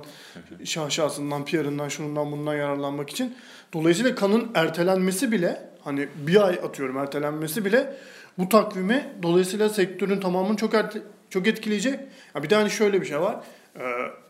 Şahşası'ndan, 0.64 1.44
Pierre'ından, 1.44 1.88
şundan 1.88 2.32
bundan 2.32 2.54
yararlanmak 2.54 3.10
için. 3.10 3.34
Dolayısıyla 3.72 4.14
kanın 4.14 4.50
ertelenmesi 4.54 5.32
bile 5.32 5.68
hani 5.84 6.08
bir 6.26 6.46
ay 6.46 6.54
atıyorum 6.54 6.96
ertelenmesi 6.98 7.64
bile 7.64 7.96
bu 8.38 8.48
takvimi 8.48 9.06
dolayısıyla 9.22 9.68
sektörün 9.68 10.20
tamamını 10.20 10.56
çok 10.56 10.74
erte- 10.74 11.02
çok 11.30 11.46
etkileyecek. 11.46 12.00
Ya 12.34 12.42
bir 12.42 12.50
de 12.50 12.54
hani 12.54 12.70
şöyle 12.70 13.00
bir 13.00 13.06
şey 13.06 13.20
var. 13.20 13.40
E, 13.76 13.82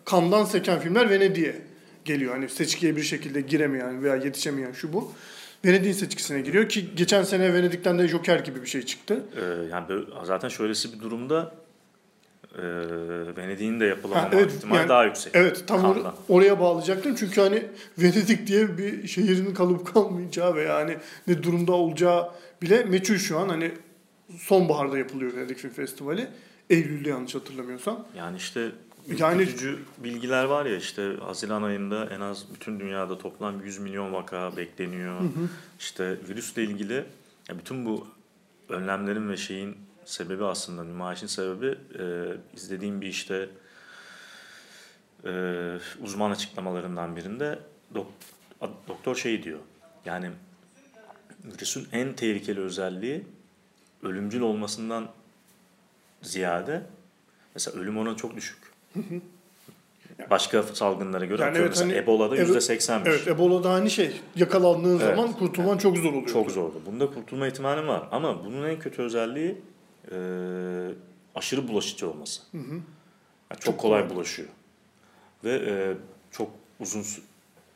kandan 0.05 0.45
seken 0.45 0.81
filmler 0.81 1.11
Venedik'e 1.11 1.63
geliyor. 2.05 2.33
Hani 2.33 2.49
seçkiye 2.49 2.97
bir 2.97 3.03
şekilde 3.03 3.41
giremeyen 3.41 4.03
veya 4.03 4.17
yetişemeyen 4.17 4.73
şu 4.73 4.93
bu. 4.93 5.13
Venedik'in 5.65 5.93
seçkisine 5.93 6.41
giriyor 6.41 6.69
ki 6.69 6.85
geçen 6.97 7.23
sene 7.23 7.55
Venedik'ten 7.55 7.99
de 7.99 8.09
Joker 8.09 8.39
gibi 8.39 8.63
bir 8.63 8.67
şey 8.67 8.83
çıktı. 8.83 9.25
Ee, 9.37 9.69
yani 9.71 9.89
böyle- 9.89 10.07
zaten 10.25 10.49
şöylesi 10.49 10.93
bir 10.93 11.01
durumda 11.01 11.55
e, 12.59 12.63
Venedik'in 13.37 13.81
de 13.81 13.85
yapılamama 13.87 14.27
Ha, 14.27 14.31
evet, 14.33 14.53
ihtimali 14.53 14.79
yani- 14.79 14.89
daha 14.89 15.05
yüksek. 15.05 15.33
Evet 15.37 15.65
tam 15.67 15.81
or- 15.81 16.13
oraya 16.29 16.61
bağlayacaktım. 16.61 17.15
Çünkü 17.15 17.41
hani 17.41 17.63
Venedik 17.99 18.47
diye 18.47 18.79
bir 18.79 19.07
şehrin 19.09 19.55
kalıp 19.55 19.87
kalmayacağı 19.95 20.55
veya 20.55 20.75
hani 20.77 20.97
ne 21.27 21.43
durumda 21.43 21.73
olacağı 21.73 22.31
bile 22.63 22.85
meçhul 22.85 23.17
şu 23.17 23.39
an. 23.39 23.49
Hani 23.49 23.73
sonbaharda 24.39 24.99
yapılıyor 24.99 25.35
Venedik 25.37 25.59
Film 25.59 25.71
Festivali. 25.73 26.29
Eylül'de 26.71 27.09
yanlış 27.09 27.35
hatırlamıyorsam. 27.35 28.05
Yani 28.17 28.37
işte 28.37 28.69
Yani- 29.19 29.49
bilgiler 30.05 30.45
var 30.45 30.67
ya 30.67 30.77
işte 30.77 31.13
Haziran 31.21 31.63
ayında 31.63 32.09
en 32.17 32.21
az 32.21 32.45
bütün 32.55 32.81
dünyada 32.81 33.19
toplam 33.19 33.61
100 33.65 33.79
milyon 33.79 34.13
vaka 34.13 34.57
bekleniyor. 34.57 35.21
İşte 35.79 36.17
virüsle 36.29 36.63
ilgili 36.65 36.95
ya 37.49 37.59
bütün 37.59 37.87
bu 37.87 38.07
önlemlerin 38.69 39.29
ve 39.31 39.37
şeyin 39.37 39.77
sebebi 40.05 40.45
aslında 40.45 40.85
nümayişin 40.85 41.27
sebebi 41.27 41.79
e, 41.99 42.05
izlediğim 42.57 43.01
bir 43.01 43.07
işte 43.07 43.49
e, 45.25 45.31
uzman 46.03 46.31
açıklamalarından 46.31 47.17
birinde 47.17 47.59
dok- 47.95 48.69
doktor 48.89 49.17
şey 49.17 49.43
diyor. 49.43 49.59
Yani 50.05 50.31
virüsün 51.45 51.89
en 51.93 52.13
tehlikeli 52.13 52.61
özelliği 52.61 53.25
ölümcül 54.03 54.41
olmasından 54.41 55.09
ziyade 56.23 56.83
mesela 57.55 57.81
ölüm 57.81 57.99
oranı 57.99 58.17
çok 58.17 58.37
düşük. 58.37 58.59
Başka 60.31 60.63
salgınlara 60.63 61.25
göre 61.25 61.43
Yani 61.43 61.51
atıyorum 61.51 61.73
evet, 61.73 61.79
mesela 61.79 61.97
hani- 62.01 62.05
Ebola'da 62.05 62.37
evet, 62.37 62.49
%80'miş. 62.49 63.09
Evet 63.09 63.29
Ebola'da 63.29 63.73
hani 63.73 63.91
şey 63.91 64.21
yakalandığın 64.37 65.01
Evet. 65.01 65.17
zaman 65.17 65.33
kurtulman 65.33 65.79
çok 65.79 65.97
zor 65.97 66.09
oluyor. 66.13 66.27
Çok 66.29 66.51
zordu. 66.51 66.83
Bunda 66.87 67.11
kurtulma 67.11 67.47
ihtimalin 67.47 67.89
var. 67.89 68.09
Ama 68.11 68.45
bunun 68.45 68.69
en 68.69 68.79
kötü 68.79 69.03
özelliği 69.03 69.63
e, 70.11 70.17
aşırı 71.35 71.69
bulaşıcı 71.69 72.11
olması. 72.11 72.43
Yani 72.53 72.81
çok, 73.51 73.61
Çok 73.63 73.79
kolay, 73.81 74.11
bulaşıyor. 74.11 74.49
Ve 75.45 75.53
e, 75.55 75.95
çok 76.31 76.51
uzun 76.81 77.01
sü- 77.03 77.21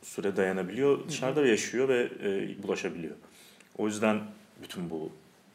süre 0.03 0.35
dayanabiliyor. 0.37 1.07
Dışarıda 1.07 1.45
yaşıyor 1.45 1.89
ve 1.89 2.09
e, 2.23 2.63
bulaşabiliyor. 2.63 3.15
O 3.77 3.87
yüzden 3.87 4.21
bütün 4.63 4.89
bu 4.89 5.11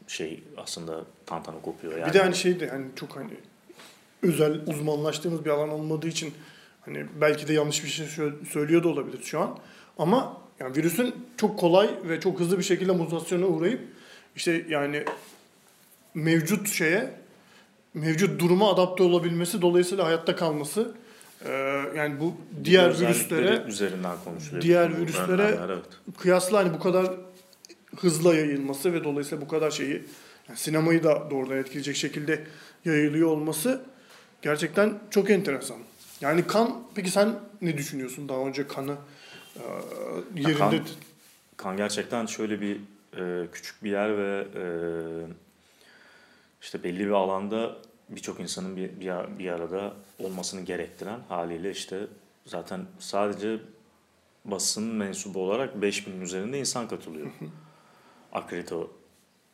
şey 0.09 0.43
aslında 0.57 1.05
tantana 1.27 1.61
kopuyor. 1.61 1.99
Yani 1.99 2.09
Bir 2.09 2.15
de 2.15 2.23
hani 2.23 2.35
şey 2.35 2.61
de 2.61 2.69
hani 2.69 2.87
çok 2.97 3.17
hani 3.17 3.31
özel 4.23 4.61
uzmanlaştığımız 4.67 5.45
bir 5.45 5.51
alan 5.51 5.69
olmadığı 5.69 6.09
için 6.09 6.35
hani 6.81 7.07
belki 7.21 7.49
de 7.49 7.53
yanlış 7.53 7.85
bir 7.85 7.89
şey 7.89 8.07
sö- 8.07 8.47
söylüyor 8.47 8.85
da 8.85 8.89
olabilir 8.89 9.23
şu 9.23 9.41
an. 9.41 9.59
Ama 9.99 10.41
yani 10.61 10.77
virüsün 10.77 11.15
çok 11.37 11.59
kolay 11.59 11.91
ve 12.05 12.21
çok 12.21 12.41
hızlı 12.41 12.59
bir 12.59 12.63
şekilde 12.63 12.93
mutasyona 12.93 13.47
uğrayıp 13.47 13.81
işte 14.37 14.67
yani 14.69 15.05
mevcut 16.15 16.69
şeye 16.69 17.11
mevcut 17.95 18.41
duruma 18.41 18.73
adapte 18.73 19.03
olabilmesi 19.03 19.63
dolayısıyla 19.63 20.05
hayatta 20.07 20.37
kalması 20.37 20.95
e, 21.45 21.51
yani 21.97 22.21
bu 22.21 22.35
diğer 22.65 22.89
özellikleri 22.89 23.41
virüslere 23.45 23.69
üzerinden 23.69 24.17
konuşuluyor. 24.25 24.63
diğer 24.63 24.93
bu 24.93 25.03
virüslere- 25.03 25.33
önlemler, 25.33 25.69
evet. 25.69 25.85
kıyasla 26.19 26.59
hani 26.59 26.75
bu 26.75 26.79
kadar 26.79 27.11
hızla 28.01 28.35
yayılması 28.35 28.93
ve 28.93 29.05
dolayısıyla 29.05 29.45
bu 29.45 29.49
kadar 29.49 29.71
şeyi 29.71 30.03
yani 30.49 30.59
sinemayı 30.59 31.03
da 31.05 31.31
doğrudan 31.31 31.57
etkileyecek 31.57 31.97
şekilde 31.97 32.45
yayılıyor 32.85 33.29
olması 33.29 33.83
gerçekten 34.43 34.99
çok 35.11 35.31
enteresan. 35.31 35.77
Yani 36.21 36.47
kan 36.47 36.83
peki 36.95 37.11
sen 37.11 37.35
ne 37.63 37.79
düşünüyorsun 37.79 38.29
daha 38.29 38.39
önce 38.39 38.67
kanı 38.67 38.97
e, 39.57 39.63
yerinde 40.37 40.59
kan- 40.59 40.75
Kan 41.57 41.77
gerçekten 41.77 42.27
şöyle 42.27 42.61
bir 42.61 42.77
e, 43.17 43.47
küçük 43.53 43.85
bir 43.85 43.91
yer 43.91 44.19
ve 44.19 44.45
e, 44.55 44.63
işte 46.63 46.83
belli 46.83 47.07
bir 47.07 47.11
alanda 47.11 47.77
birçok 48.09 48.41
insanın 48.41 48.77
bir, 48.77 49.01
bir, 49.01 49.09
ar- 49.09 49.39
bir 49.39 49.49
arada 49.51 49.93
olmasını 50.19 50.61
gerektiren 50.61 51.21
haliyle 51.29 51.71
işte 51.71 52.07
zaten 52.47 52.87
sadece 52.99 53.59
basın 54.45 54.85
mensubu 54.85 55.41
olarak 55.43 55.75
5000'in 55.75 56.21
üzerinde 56.21 56.59
insan 56.59 56.89
katılıyor. 56.89 57.27
Akredite 58.33 58.75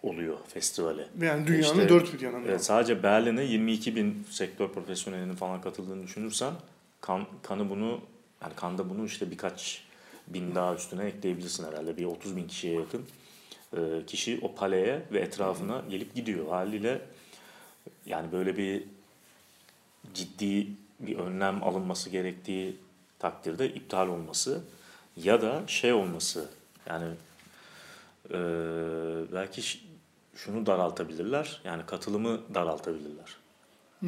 oluyor 0.03 0.37
festivale. 0.49 1.09
yani 1.21 1.47
dünyanın 1.47 1.63
İşte, 1.81 1.89
dört 1.89 2.15
bir 2.15 2.21
yanında. 2.21 2.49
Evet, 2.49 2.65
sadece 2.65 3.03
Berlin'e 3.03 3.45
22 3.45 3.97
bin 3.97 4.27
sektör 4.31 4.69
profesyonelinin 4.69 5.35
falan 5.35 5.61
katıldığını 5.61 6.03
düşünürsen 6.03 6.55
kan, 7.01 7.27
kanı 7.43 7.71
bunu 7.71 8.01
yani 8.43 8.55
kanda 8.57 8.91
bunu 8.91 9.05
işte 9.05 9.31
birkaç 9.31 9.85
bin 10.27 10.55
daha 10.55 10.75
üstüne 10.75 11.05
ekleyebilirsin 11.05 11.65
herhalde. 11.67 11.97
Bir 11.97 12.05
30 12.05 12.37
bin 12.37 12.47
kişiye 12.49 12.75
yakın 12.75 13.03
kişi 14.07 14.39
o 14.43 14.55
paleye 14.55 15.03
ve 15.13 15.21
etrafına 15.21 15.83
gelip 15.91 16.15
gidiyor. 16.15 16.49
Haliyle 16.49 17.01
yani 18.07 18.33
böyle 18.33 18.57
bir 18.57 18.83
ciddi 20.15 20.67
bir 21.01 21.19
önlem 21.19 21.63
alınması 21.63 22.11
gerektiği 22.11 22.77
takdirde 23.19 23.69
iptal 23.69 24.09
olması 24.09 24.61
ya 25.17 25.43
da 25.43 25.63
şey 25.67 25.93
olması 25.93 26.49
yani 26.87 27.07
e, 28.31 28.39
belki 29.33 29.63
şunu 30.35 30.67
daraltabilirler 30.67 31.61
yani 31.65 31.87
katılımı 31.87 32.41
daraltabilirler. 32.55 33.37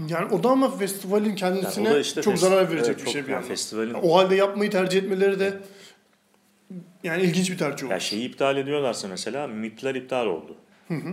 Yani 0.09 0.35
o 0.35 0.43
da 0.43 0.49
ama 0.49 0.79
festivalin 0.79 1.35
kendisine 1.35 1.89
Yani 1.89 2.01
işte 2.01 2.23
çok 2.23 2.39
zarar 2.39 2.71
verecek 2.71 2.95
evet, 2.97 3.07
bir 3.07 3.11
şey 3.11 3.23
bir 3.23 3.29
yani 3.29 3.33
yandan. 3.33 3.49
festivalin 3.49 3.95
O 3.95 4.17
halde 4.17 4.35
yapmayı 4.35 4.71
tercih 4.71 5.03
etmeleri 5.03 5.41
de 5.41 5.61
yani 7.05 7.23
ilginç 7.23 7.51
bir 7.51 7.59
tercih 7.59 7.87
olmuş. 7.87 7.93
ya 7.93 8.01
şeyi 8.01 8.29
iptal 8.29 8.57
ediyorlarsa 8.57 9.09
mesela 9.09 9.47
MIP'ler 9.47 9.95
iptal 9.95 10.27
oldu. 10.27 10.57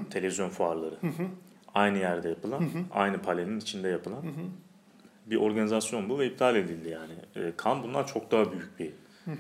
Televizyon 0.10 0.50
fuarları. 0.50 0.96
Aynı 1.74 1.98
yerde 1.98 2.30
yapılan, 2.30 2.70
aynı 2.92 3.22
palenin 3.22 3.60
içinde 3.60 3.88
yapılan 3.88 4.24
bir 5.26 5.36
organizasyon 5.36 6.10
bu 6.10 6.20
ve 6.20 6.28
iptal 6.28 6.56
edildi 6.56 6.90
yani. 6.90 7.14
E, 7.36 7.52
Cannes 7.64 7.84
bundan 7.84 8.04
çok 8.04 8.32
daha 8.32 8.52
büyük 8.52 8.80
bir, 8.80 8.92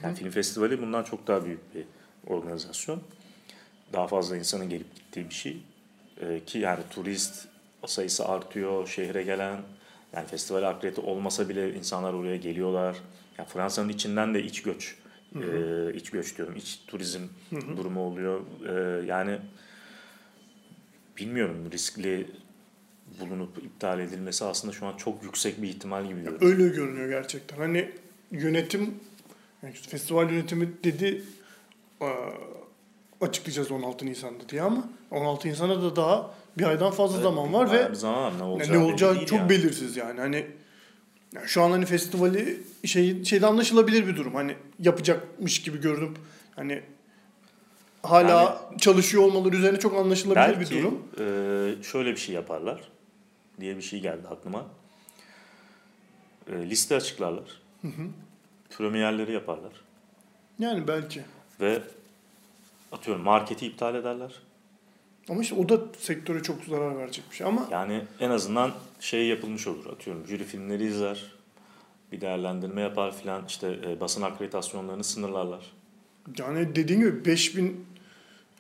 yani 0.04 0.16
film 0.16 0.30
festivali 0.30 0.82
bundan 0.82 1.04
çok 1.04 1.28
daha 1.28 1.46
büyük 1.46 1.76
bir 1.76 1.84
organizasyon. 2.28 3.02
daha 3.94 4.08
fazla 4.08 4.38
insanın 4.38 4.70
gelip 4.70 4.96
gittiği 4.96 5.30
bir 5.30 5.34
şey. 5.34 5.58
Ee, 6.22 6.40
ki 6.46 6.60
yani 6.60 6.80
turist 6.90 7.48
sayısı 7.86 8.28
artıyor, 8.28 8.88
şehre 8.88 9.24
gelen. 9.24 9.58
Yani 10.14 10.28
festival 10.28 10.64
akredite 10.64 11.02
olmasa 11.02 11.50
bile 11.50 11.74
insanlar 11.74 12.14
oraya 12.14 12.38
geliyorlar. 12.38 12.98
Yani 13.38 13.50
Fransa'nın 13.50 13.90
içinden 13.90 14.34
de 14.34 14.44
iç 14.44 14.62
göç, 14.62 14.96
e, 15.36 15.94
iç 15.94 16.10
göç 16.10 16.38
diyorum, 16.38 16.56
iç 16.56 16.80
turizm 16.88 17.22
durumu 17.78 18.02
oluyor. 18.02 18.42
E, 18.70 19.06
yani 19.06 19.40
bilmiyorum 21.18 21.72
riskli 21.72 22.28
bulunup 23.20 23.58
iptal 23.58 24.00
edilmesi 24.00 24.46
aslında 24.46 24.74
şu 24.74 24.86
an 24.86 24.98
çok 24.98 25.24
yüksek 25.24 25.62
bir 25.62 25.68
ihtimal 25.68 26.08
gibi 26.08 26.24
görünüyor. 26.24 26.42
Öyle 26.42 26.68
görünüyor 26.68 27.10
gerçekten. 27.10 27.58
Hani 27.58 27.92
yönetim, 28.32 28.96
yani 29.64 29.74
festival 29.74 30.32
yönetimi 30.32 30.70
dedi 30.84 31.24
açıklayacağız 33.22 33.72
16 33.72 34.06
Nisan'da 34.06 34.50
diye 34.50 34.62
ama 34.62 34.90
16 35.12 35.48
Nisan'a 35.48 35.82
da 35.82 35.96
daha 35.96 36.34
bir 36.58 36.64
aydan 36.64 36.92
fazla 36.92 37.22
zaman 37.22 37.54
var 37.54 37.72
ve 37.72 37.96
zaman 37.96 38.40
ne 38.40 38.44
olacağı, 38.44 38.78
ne 38.78 38.84
olacağı 38.84 39.26
çok 39.26 39.40
yani. 39.40 39.50
belirsiz 39.50 39.98
yani. 39.98 40.20
Hani 40.20 40.48
yani 41.34 41.48
şu 41.48 41.62
an 41.64 41.72
hani 41.72 41.86
festivali 41.86 42.64
şey 42.86 43.24
şeyde 43.24 43.48
anlaşılabilir 43.48 44.08
bir 44.08 44.16
durum. 44.16 44.36
Hani 44.36 44.56
yapacakmış 44.80 45.62
gibi 45.62 45.82
görünüp 45.82 46.18
hani 46.56 46.84
hala 48.04 48.70
çalışıyor 48.80 49.24
olmaları 49.24 49.56
üzerine 49.56 49.80
çok 49.80 49.96
anlaşılabilir 49.98 50.60
Belki 50.60 50.76
bir 50.76 50.84
durum. 50.84 51.04
e, 51.20 51.84
şöyle 51.84 52.12
bir 52.12 52.18
şey 52.18 52.36
yaparlar 52.36 52.82
diye 53.60 53.78
bir 53.78 53.82
şey 53.82 54.00
geldi 54.02 54.28
aklıma. 54.28 54.66
E, 56.52 56.70
liste 56.70 56.96
açıklarlar. 56.96 57.62
Premierleri 58.78 59.32
yaparlar. 59.34 59.72
Yani 60.60 60.88
belki. 60.88 61.22
Ve 61.60 61.82
atıyorum 62.92 63.24
marketi 63.24 63.68
iptal 63.68 63.96
ederler. 63.96 64.32
Ama 65.30 65.42
işte 65.42 65.56
o 65.56 65.70
da 65.70 65.82
sektöre 66.00 66.44
çok 66.44 66.64
zarar 66.64 66.98
verecek 66.98 67.24
bir 67.32 67.36
şey. 67.36 67.48
Ama 67.48 67.68
Yani 67.72 68.02
en 68.20 68.30
azından 68.30 68.72
şey 69.00 69.28
yapılmış 69.28 69.68
olur. 69.68 69.86
Atıyorum 69.86 70.28
jüri 70.28 70.44
filmleri 70.44 70.86
izler. 70.86 71.24
Bir 72.12 72.22
değerlendirme 72.22 72.82
yapar 72.82 73.16
filan. 73.18 73.46
işte 73.48 73.80
e, 73.88 74.00
basın 74.00 74.22
akreditasyonlarını 74.22 75.04
sınırlarlar. 75.04 75.72
yani 76.40 76.76
dediğin 76.76 77.00
gibi 77.00 77.26
5000 77.26 77.86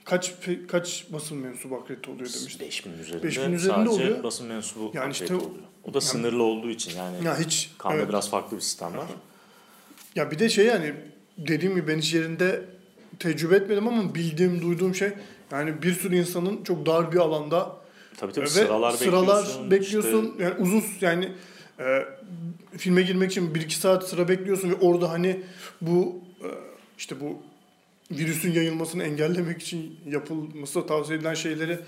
kaç 0.03 0.33
kaç 0.67 1.05
basın 1.13 1.37
mensubu 1.37 1.75
akredite 1.75 2.11
oluyor 2.11 2.29
demiştim. 2.39 2.67
5000 2.67 2.91
üzerinde, 2.93 3.23
5000 3.23 3.53
üzerinde 3.53 3.59
sadece 3.59 3.89
oluyor. 3.89 4.23
basın 4.23 4.47
mensubu 4.47 4.91
Yani 4.93 5.11
işte 5.11 5.35
oluyor. 5.35 5.49
O 5.83 5.93
da 5.93 6.01
sınırlı 6.01 6.43
olduğu 6.43 6.69
için 6.69 6.97
yani 6.97 7.25
Ya 7.25 7.39
hiç 7.39 7.71
Kanada 7.77 7.97
evet. 7.99 8.09
biraz 8.09 8.29
farklı 8.29 8.57
bir 8.57 8.61
sistem 8.61 8.97
var. 8.97 9.07
Ya 10.15 10.31
bir 10.31 10.39
de 10.39 10.49
şey 10.49 10.65
yani 10.65 10.93
dediğim 11.37 11.75
gibi 11.75 11.87
ben 11.87 11.97
hiç 11.97 12.13
yerinde 12.13 12.65
tecrübe 13.19 13.55
etmedim 13.55 13.87
ama 13.87 14.15
bildiğim, 14.15 14.61
duyduğum 14.61 14.95
şey 14.95 15.09
yani 15.51 15.81
bir 15.81 15.93
sürü 15.93 16.15
insanın 16.15 16.63
çok 16.63 16.85
dar 16.85 17.11
bir 17.11 17.17
alanda 17.17 17.75
Tabii 18.17 18.31
tabii 18.33 18.45
ve 18.45 18.49
sıralar, 18.49 18.91
sıralar 18.91 19.37
bekliyorsun. 19.45 19.71
bekliyorsun. 19.71 20.31
işte- 20.31 20.43
Yani 20.43 20.53
uzun 20.59 20.83
yani 21.01 21.31
e, 21.79 22.05
filme 22.77 23.01
girmek 23.01 23.31
için 23.31 23.53
1-2 23.55 23.69
saat 23.79 24.09
sıra 24.09 24.27
bekliyorsun 24.27 24.69
ve 24.71 24.75
orada 24.75 25.09
hani 25.11 25.39
bu 25.81 26.15
e, 26.41 26.47
işte 26.97 27.15
bu 27.19 27.37
virüsün 28.11 28.51
yayılmasını 28.51 29.03
engellemek 29.03 29.61
için 29.61 29.99
yapılması 30.09 30.87
tavsiye 30.87 31.17
edilen 31.17 31.33
şeyleri 31.33 31.79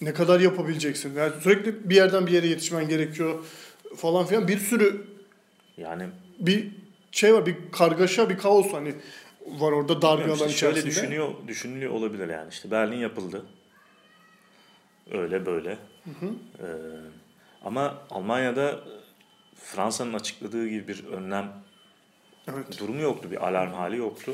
ne 0.00 0.12
kadar 0.14 0.40
yapabileceksin? 0.40 1.14
Yani 1.16 1.32
sürekli 1.42 1.90
bir 1.90 1.94
yerden 1.94 2.26
bir 2.26 2.32
yere 2.32 2.46
yetişmen 2.46 2.88
gerekiyor 2.88 3.44
falan 3.96 4.26
filan. 4.26 4.48
Bir 4.48 4.58
sürü 4.58 5.04
yani 5.76 6.04
bir 6.40 6.68
şey 7.12 7.34
var, 7.34 7.46
bir 7.46 7.56
kargaşa, 7.72 8.30
bir 8.30 8.38
kaos 8.38 8.72
hani 8.72 8.94
var 9.46 9.72
orada 9.72 10.02
dar 10.02 10.18
bir 10.18 10.24
alan 10.24 10.32
işte 10.34 10.48
şöyle 10.48 10.78
içerisinde. 10.78 10.90
düşünüyor, 10.90 11.28
düşünülüyor 11.48 11.92
olabilir 11.92 12.28
yani. 12.28 12.48
İşte 12.50 12.70
Berlin 12.70 12.96
yapıldı. 12.98 13.42
Öyle 15.12 15.46
böyle. 15.46 15.78
Ee, 16.06 16.64
ama 17.64 17.94
Almanya'da 18.10 18.80
Fransa'nın 19.56 20.14
açıkladığı 20.14 20.68
gibi 20.68 20.88
bir 20.88 21.04
önlem 21.06 21.52
Evet. 22.48 22.80
durumu 22.80 23.00
yoktu. 23.00 23.30
Bir 23.30 23.48
alarm 23.48 23.72
hali 23.72 23.96
yoktu. 23.96 24.32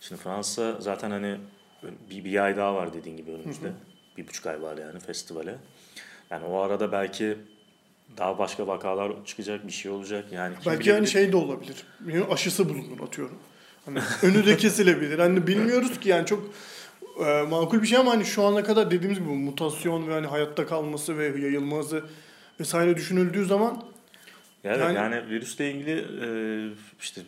Şimdi 0.00 0.20
Fransa 0.22 0.80
zaten 0.80 1.10
hani 1.10 1.36
bir, 2.10 2.24
bir 2.24 2.44
ay 2.44 2.56
daha 2.56 2.74
var 2.74 2.94
dediğin 2.94 3.16
gibi 3.16 3.30
önümüzde. 3.30 3.72
Bir 4.16 4.28
buçuk 4.28 4.46
ay 4.46 4.62
var 4.62 4.76
yani 4.78 5.00
festivale. 5.00 5.54
Yani 6.30 6.44
o 6.46 6.60
arada 6.60 6.92
belki 6.92 7.36
daha 8.18 8.38
başka 8.38 8.66
vakalar 8.66 9.12
çıkacak, 9.24 9.66
bir 9.66 9.72
şey 9.72 9.90
olacak. 9.92 10.32
Yani 10.32 10.54
Belki 10.66 10.84
bilebilir? 10.90 11.06
şey 11.06 11.32
de 11.32 11.36
olabilir. 11.36 11.76
Yani 12.06 12.24
aşısı 12.24 12.68
bulunur 12.68 13.00
atıyorum. 13.06 13.38
Hani 13.84 13.98
önü 14.22 14.46
de 14.46 14.56
kesilebilir. 14.56 15.18
Hani 15.18 15.46
bilmiyoruz 15.46 16.00
ki 16.00 16.08
yani 16.08 16.26
çok 16.26 16.50
e, 17.26 17.42
makul 17.42 17.82
bir 17.82 17.86
şey 17.86 17.98
ama 17.98 18.10
hani 18.10 18.24
şu 18.24 18.42
ana 18.42 18.62
kadar 18.62 18.90
dediğimiz 18.90 19.18
gibi 19.18 19.28
mutasyon 19.28 20.08
ve 20.08 20.12
hani 20.12 20.26
hayatta 20.26 20.66
kalması 20.66 21.18
ve 21.18 21.24
yayılması 21.24 22.04
vesaire 22.60 22.96
düşünüldüğü 22.96 23.44
zaman 23.44 23.82
Yani, 24.64 24.80
Yani- 24.82 24.94
yani, 24.94 25.30
virüsle 25.30 25.70
ilgili 25.70 26.06
e, 26.24 26.28
işte 27.00 27.20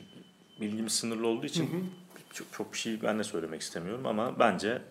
bilgimiz 0.60 0.92
sınırlı 0.92 1.26
olduğu 1.26 1.46
için 1.46 1.90
çok, 2.32 2.52
çok 2.52 2.72
bir 2.72 2.78
şey 2.78 3.02
ben 3.02 3.18
de 3.18 3.24
söylemek 3.24 3.60
istemiyorum 3.60 4.06
ama 4.06 4.38
bence 4.38 4.82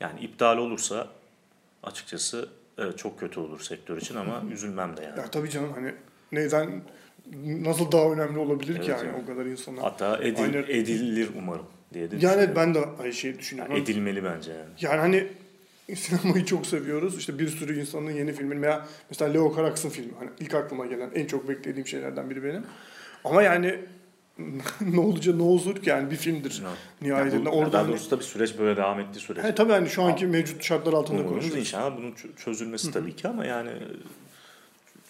yani 0.00 0.20
iptal 0.20 0.58
olursa 0.58 1.08
açıkçası 1.82 2.48
evet, 2.78 2.98
çok 2.98 3.20
kötü 3.20 3.40
olur 3.40 3.60
sektör 3.60 3.96
için 3.96 4.16
ama 4.16 4.42
üzülmem 4.52 4.96
de 4.96 5.02
yani. 5.02 5.18
ya 5.18 5.30
tabii 5.30 5.50
canım 5.50 5.72
hani 5.72 5.94
neden 6.32 6.82
nasıl 7.44 7.92
daha 7.92 8.12
önemli 8.12 8.38
olabilir 8.38 8.74
ki 8.74 8.78
Evet 8.78 8.88
yani 8.88 9.06
yani. 9.06 9.22
o 9.22 9.26
kadar 9.26 9.46
insana. 9.46 9.82
Hatta 9.82 10.18
edil, 10.22 10.42
Aynen. 10.42 10.62
edilir 10.62 11.28
umarım 11.38 11.66
diye 11.94 12.10
de 12.10 12.16
Yani 12.20 12.56
ben 12.56 12.74
de 12.74 12.78
aynı 13.02 13.12
şeyi 13.12 13.38
düşünüyorum. 13.38 13.74
Yani 13.74 13.82
edilmeli 13.84 14.24
bence 14.24 14.50
yani. 14.52 14.70
Yani 14.80 15.00
hani 15.00 15.26
sinemayı 15.96 16.44
çok 16.44 16.66
seviyoruz. 16.66 17.18
İşte 17.18 17.38
bir 17.38 17.48
sürü 17.48 17.80
insanın 17.80 18.10
yeni 18.10 18.32
filmi 18.32 18.62
veya 18.62 18.86
mesela 19.10 19.32
Leo 19.32 19.56
Carax'ın 19.56 19.88
filmi. 19.88 20.12
Hani 20.18 20.30
ilk 20.40 20.54
aklıma 20.54 20.86
gelen 20.86 21.10
en 21.14 21.26
çok 21.26 21.48
beklediğim 21.48 21.86
şeylerden 21.86 22.30
biri 22.30 22.44
benim. 22.44 22.64
Ama 23.24 23.42
yani 23.42 23.74
ne 24.80 25.00
olacak 25.00 25.34
ne 25.34 25.42
olur 25.42 25.82
ki 25.82 25.90
yani 25.90 26.10
bir 26.10 26.16
filmdir. 26.16 26.62
No. 26.64 26.68
Nihayetinde 27.08 27.36
Yani 27.36 27.46
bu, 27.46 27.58
orada 27.58 27.72
daha 27.72 27.88
doğrusu 27.88 28.10
da 28.10 28.18
bir 28.18 28.24
süreç 28.24 28.58
böyle 28.58 28.76
devam 28.76 29.00
ettiği 29.00 29.20
sürece. 29.20 29.48
he, 29.48 29.54
tabii 29.54 29.72
hani 29.72 29.88
şu 29.88 30.02
anki 30.02 30.26
mevcut 30.26 30.62
şartlar 30.64 30.92
altında 30.92 31.26
konuşuyoruz. 31.26 31.60
inşallah 31.60 31.96
bunun 31.96 32.12
çö- 32.12 32.36
çözülmesi 32.44 32.90
tabii 32.92 33.16
ki 33.16 33.28
ama 33.28 33.44
yani 33.44 33.70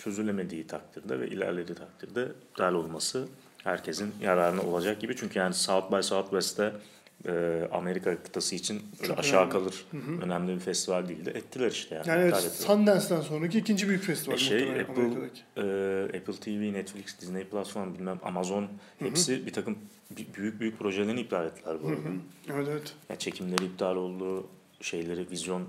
çözülemediği 0.08 0.66
takdirde 0.66 1.20
ve 1.20 1.28
ilerlediği 1.28 1.74
takdirde 1.76 2.28
iptal 2.50 2.74
olması 2.74 3.28
herkesin 3.64 4.14
yararına 4.22 4.62
olacak 4.62 5.00
gibi. 5.00 5.16
Çünkü 5.16 5.38
yani 5.38 5.54
South 5.54 5.92
by 5.92 6.00
Southwest'te 6.00 6.72
e, 7.26 7.62
Amerika 7.72 8.22
kıtası 8.22 8.54
için 8.54 8.82
Çok 9.06 9.18
aşağı 9.18 9.40
önemli. 9.40 9.52
kalır 9.52 9.84
önemli 10.22 10.54
bir 10.54 10.60
festival 10.60 11.08
değildi. 11.08 11.30
Ettiler 11.34 11.70
işte 11.70 11.94
yani. 11.94 12.08
Yani 12.08 12.22
evet. 12.22 12.52
Sundance'den 12.52 13.20
sonraki 13.20 13.58
ikinci 13.58 13.88
büyük 13.88 14.02
festival 14.02 14.34
E 14.36 14.38
şey, 14.38 14.58
Apple- 14.62 14.86
Amerika'daki. 15.00 15.40
e, 15.56 16.18
Apple 16.18 16.32
TV, 16.40 16.72
Netflix, 16.72 17.20
Disney 17.20 17.44
Plus 17.44 17.68
falan 17.68 17.94
bilmem 17.94 18.18
Amazon 18.22 18.66
hepsi 18.98 19.46
bir 19.46 19.52
takım 19.52 19.78
büyük 20.36 20.60
büyük 20.60 20.78
projelerini 20.78 21.20
iptal 21.20 21.46
ettiler 21.46 21.76
bu 21.82 21.88
arada. 21.88 22.00
Evet 22.52 22.68
evet. 22.70 22.94
Yani 23.08 23.18
çekimleri 23.18 23.64
iptal 23.64 23.96
oldu, 23.96 24.46
şeyleri, 24.80 25.30
vizyon 25.30 25.64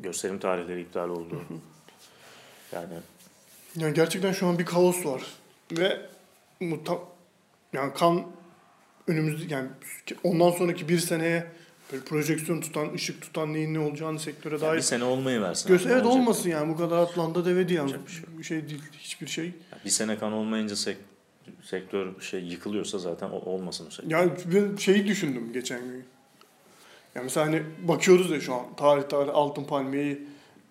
gösterim 0.00 0.38
tarihleri 0.38 0.80
iptal 0.80 1.08
oldu. 1.08 1.42
Yani 2.72 2.86
Yani 3.76 3.94
gerçekten 3.94 4.32
şu 4.32 4.46
an 4.46 4.58
bir 4.58 4.64
kaos 4.66 5.06
var. 5.06 5.22
Ve 5.72 6.00
muta 6.60 6.98
yani 7.72 7.94
kan 7.94 8.26
önümüz 9.06 9.50
yani 9.50 9.68
ondan 10.24 10.50
sonraki 10.50 10.88
bir 10.88 10.98
seneye 10.98 11.46
böyle 11.92 12.04
projeksiyon 12.04 12.60
tutan, 12.60 12.94
ışık 12.94 13.22
tutan 13.22 13.54
neyin 13.54 13.74
ne 13.74 13.78
olacağını 13.78 14.18
sektöre 14.20 14.54
Yani 14.54 14.62
dair 14.62 14.76
bir 14.76 14.82
sene 14.82 15.04
olmayı 15.04 15.40
versin. 15.40 15.68
Göz, 15.68 15.86
evet 15.86 15.94
olacak? 15.94 16.12
olmasın 16.12 16.50
yani 16.50 16.72
bu 16.74 16.76
kadar 16.78 16.98
Atlanta 16.98 17.44
devedi 17.44 17.74
yani. 17.74 17.90
Yapacak 17.90 18.06
bir 18.08 18.12
şey. 18.12 18.38
Bir 18.38 18.44
şey 18.44 18.68
değil 18.68 18.82
hiçbir 18.98 19.26
şey. 19.26 19.44
Yani 19.44 19.82
Bir 19.84 19.90
sene 19.90 20.18
kan 20.18 20.32
olmayınca 20.32 20.76
sek- 20.76 20.96
sektör 21.62 22.20
şey 22.20 22.40
yıkılıyorsa 22.40 22.98
zaten 22.98 23.30
olmasın 23.30 23.86
o 23.86 23.90
sektör. 23.90 24.10
Yani 24.10 24.30
ben 24.54 24.76
şeyi 24.76 25.06
düşündüm 25.06 25.52
geçen 25.52 25.80
gün. 25.84 26.04
Yani 27.14 27.24
mesela 27.24 27.46
hani 27.46 27.62
bakıyoruz 27.82 28.30
ya 28.30 28.40
şu 28.40 28.54
an 28.54 28.76
tarih 28.76 29.02
tarih 29.02 29.30
altın 29.34 29.64
palmiyeyi 29.64 30.22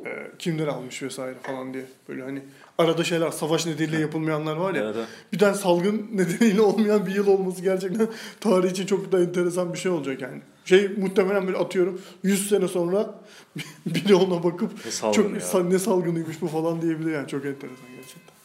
e, 0.05 0.31
kimler 0.39 0.67
almış 0.67 1.03
vesaire 1.03 1.35
falan 1.43 1.73
diye. 1.73 1.85
Böyle 2.09 2.21
hani 2.23 2.41
arada 2.77 3.03
şeyler 3.03 3.31
savaş 3.31 3.65
nedeniyle 3.65 3.99
yapılmayanlar 3.99 4.55
var 4.55 4.73
ya. 4.73 4.93
Bir 5.33 5.39
tane 5.39 5.53
salgın 5.53 6.09
nedeniyle 6.13 6.61
olmayan 6.61 7.05
bir 7.05 7.15
yıl 7.15 7.27
olması 7.27 7.61
gerçekten 7.61 8.07
tarih 8.39 8.71
için 8.71 8.85
çok 8.85 9.11
da 9.11 9.19
enteresan 9.19 9.73
bir 9.73 9.79
şey 9.79 9.91
olacak 9.91 10.21
yani. 10.21 10.41
Şey 10.65 10.87
muhtemelen 10.97 11.47
böyle 11.47 11.57
atıyorum 11.57 12.01
100 12.23 12.49
sene 12.49 12.67
sonra 12.67 13.15
biri 13.85 14.15
ona 14.15 14.43
bakıp 14.43 14.85
ne 14.85 14.91
salgını 14.91 15.39
çok 15.39 15.53
ya. 15.53 15.63
ne 15.63 15.79
salgınıymış 15.79 16.41
bu 16.41 16.47
falan 16.47 16.81
diyebilir 16.81 17.13
yani 17.13 17.27
çok 17.27 17.45
enteresan 17.45 17.87
gerçekten. 17.95 18.35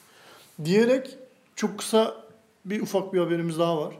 Diyerek 0.64 1.18
çok 1.56 1.78
kısa 1.78 2.14
bir 2.64 2.80
ufak 2.80 3.12
bir 3.12 3.18
haberimiz 3.18 3.58
daha 3.58 3.78
var. 3.80 3.94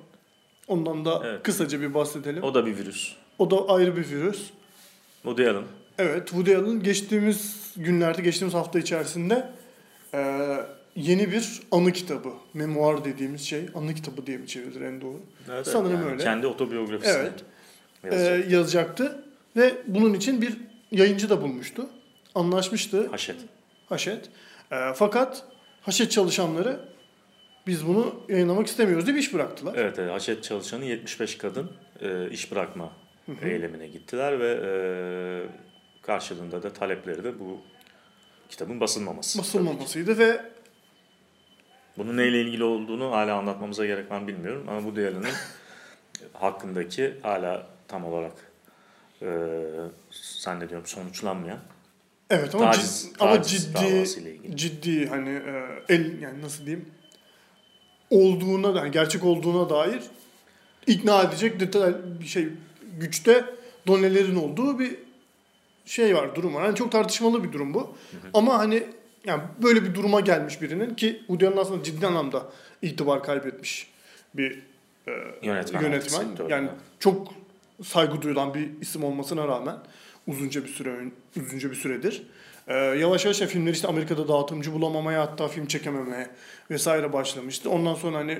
Ondan 0.69 1.05
da 1.05 1.23
Evet. 1.25 1.43
kısaca 1.43 1.81
bir 1.81 1.95
bahsedelim. 1.95 2.43
O, 2.43 2.47
O 2.47 2.55
da 2.55 2.67
bir 2.67 2.77
virüs. 2.77 3.12
da 3.40 3.69
ayrı 3.69 3.97
bir 3.97 4.11
virüs. 4.11 4.51
Woody 5.23 5.49
Allen. 5.49 5.64
Evet, 5.99 6.29
Woody 6.29 6.57
Allen 6.57 6.83
geçtiğimiz 6.83 7.73
günlerde, 7.77 8.23
geçtiğimiz 8.23 8.55
hafta 8.55 8.79
içerisinde 8.79 9.49
eee, 10.15 10.61
yeni 10.97 11.33
bir 11.33 11.61
anı 11.71 11.93
kitabı, 11.93 12.29
memuar 12.55 13.05
dediğimiz 13.05 13.41
şey, 13.41 13.67
anı 13.75 13.95
kitabı 13.95 14.27
diye 14.27 14.37
mi 14.37 14.47
çevrilir 14.47 14.81
en 14.81 15.01
doğru? 15.01 15.21
Evet, 15.51 15.67
Sanırım 15.67 16.01
yani 16.01 16.11
öyle. 16.13 16.25
Kendi 16.25 16.47
otobiyografisini 16.47 17.17
Evet. 17.17 17.33
yazacak. 18.05 18.45
Eee, 18.47 18.55
yazacaktı. 18.57 19.25
Ve 19.57 19.75
bunun 19.87 20.15
için 20.15 20.43
bir 20.43 20.57
yayıncı 20.93 21.31
da 21.31 21.43
bulmuştu. 21.43 21.87
Anlaşmıştı 22.35 23.07
Haşet. 23.09 23.37
Haşet. 23.87 24.29
E, 24.73 24.77
fakat 24.95 25.43
Haşet 25.83 26.11
çalışanları 26.11 26.81
biz 27.67 27.87
bunu 27.87 28.15
yayınlamak 28.29 28.67
istemiyoruz 28.67 29.07
diye 29.07 29.17
bir 29.17 29.21
iş 29.21 29.35
bıraktılar. 29.35 29.75
Evet, 29.77 29.99
evet 29.99 30.11
Haşet 30.13 30.43
çalışanı 30.45 30.85
75 30.85 31.39
kadın 31.39 31.71
e, 32.01 32.31
iş 32.31 32.53
bırakma 32.53 32.93
eylemine 33.43 33.87
gittiler 33.89 34.41
ve 34.41 34.61
e, 34.65 34.71
karşılığında 36.07 36.62
da 36.62 36.73
talepleri 36.73 37.25
de 37.25 37.40
bu 37.40 37.61
kitabın 38.49 38.81
basılmaması. 38.81 39.38
Basılmamasıydı 39.38 40.19
ve 40.19 40.40
Bunun 41.99 42.17
neyle 42.17 42.40
ilgili 42.43 42.64
olduğunu 42.64 43.11
hala 43.12 43.35
anlatmamıza 43.35 43.87
gerek 43.87 44.11
var 44.11 44.27
bilmiyorum 44.27 44.67
ama 44.69 44.85
bu 44.85 44.90
Allen'ın 44.90 45.25
hakkındaki 46.33 47.14
hala 47.23 47.67
tam 47.88 48.05
olarak 48.05 48.33
e, 49.23 49.29
zannediyorum 50.11 50.87
sonuçlanmayan 50.87 51.59
evet 52.31 52.55
ama, 52.55 52.64
Taciz- 52.64 53.12
cid- 53.12 53.17
ama 53.21 53.37
taciz 53.37 53.75
davasıyla 53.75 54.33
ciddi 54.33 54.57
ciddi 54.57 55.07
hani 55.07 55.29
e, 55.29 55.83
el 55.88 56.21
yani 56.21 56.43
nasıl 56.43 56.67
diyeyim 56.67 56.88
olduğuna 58.11 58.79
yani 58.79 58.90
gerçek 58.90 59.25
olduğuna 59.25 59.71
dair 59.71 60.03
ikna 60.87 61.23
edecek 61.23 61.61
detay 61.61 61.95
bir 62.21 62.27
şey 62.27 62.49
güçte 62.99 63.45
donelerin 63.87 64.37
olduğu 64.37 64.79
bir 64.79 65.04
şey 65.85 66.16
var 66.16 66.35
durum 66.35 66.55
var. 66.55 66.64
Yani 66.64 66.77
çok 66.77 66.92
tartışmalı 66.92 67.44
bir 67.44 67.53
durum 67.53 67.75
bu. 67.75 67.97
Ama 68.35 68.59
hani 68.59 68.83
yani 69.27 69.42
böyle 69.62 69.85
bir 69.85 69.94
duruma 69.94 70.20
gelmiş 70.20 70.62
birinin 70.62 70.94
ki 70.94 71.16
Woody 71.18 71.47
Allen 71.47 71.57
aslında 71.57 71.83
ciddi 71.83 72.07
anlamda 72.07 72.42
itibar 72.83 73.23
kaybetmiş 73.23 73.90
bir 74.35 74.62
e, 75.09 75.12
Yönetmen, 75.42 75.83
yönetmen. 75.83 76.27
Yani 76.49 76.68
çok 76.99 77.35
saygı 77.83 78.23
duyulan 78.23 78.55
bir 78.55 78.68
isim 78.81 79.05
olmasına 79.05 79.49
rağmen 79.49 79.77
uzunca 80.27 80.64
bir 80.64 80.68
süre 80.68 80.97
uzunca 81.37 81.70
bir 81.70 81.77
süredir. 81.77 82.23
Ee, 82.68 82.75
yavaş 82.75 83.25
yavaş 83.25 83.40
ya 83.40 83.47
filmler 83.47 83.73
işte 83.73 83.88
Amerika'da 83.88 84.29
dağıtımcı 84.29 84.73
bulamamaya 84.73 85.23
hatta 85.23 85.49
film 85.49 85.66
çekememeye 85.66 86.29
vesaire 86.70 87.12
başlamıştı. 87.12 87.70
Ondan 87.70 87.94
sonra 87.94 88.18
hani 88.18 88.38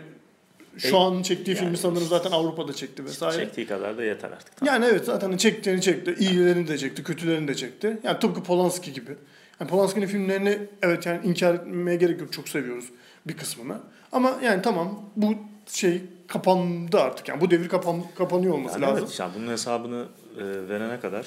şu 0.79 0.97
E, 0.97 0.99
an 0.99 1.23
çektiği 1.23 1.55
filmi 1.55 1.67
yani- 1.67 1.77
sanırım 1.77 2.07
zaten 2.07 2.31
Avrupa'da 2.31 2.73
çekti 2.73 3.05
vesaire. 3.05 3.45
çektiği 3.45 3.67
kadar 3.67 3.99
da 3.99 4.05
yeter 4.05 4.31
artık. 4.31 4.57
Tamam. 4.57 4.75
Yani 4.75 4.87
evet 4.91 5.05
zaten 5.05 5.37
çektiğini 5.37 5.81
çekti. 5.81 6.15
İyilerini 6.19 6.69
de 6.69 6.79
çekti, 6.79 7.03
kötülerini 7.03 7.49
de 7.49 7.55
çekti. 7.55 7.99
Yani 8.03 8.19
tıpkı 8.19 8.43
Polanski 8.43 8.93
gibi. 8.93 9.17
Yani 9.61 9.71
Polanski'nin 9.71 10.07
filmlerini 10.07 10.59
evet 10.83 11.07
yani 11.07 11.27
inkar 11.27 11.55
etmeye 11.55 11.97
gerek 11.97 12.21
yok. 12.21 12.33
Çok 12.33 12.49
seviyoruz 12.49 12.85
bir 13.27 13.37
kısmını. 13.37 13.79
Ama 14.13 14.39
yani 14.45 14.63
tamam 14.63 15.01
bu 15.17 15.35
şey 15.67 16.03
kapandı 16.27 17.01
artık. 17.01 17.29
Yani 17.29 17.41
bu 17.41 17.51
devir 17.51 17.69
kapan, 17.69 18.03
kapanıyor 18.19 18.55
olması 18.55 18.75
Yani 18.81 18.91
lazım. 18.91 19.05
evet, 19.09 19.21
yani 19.21 19.33
bunun 19.39 19.53
hesabını 19.53 20.05
e, 20.39 20.69
verene 20.69 21.01
kadar 21.01 21.27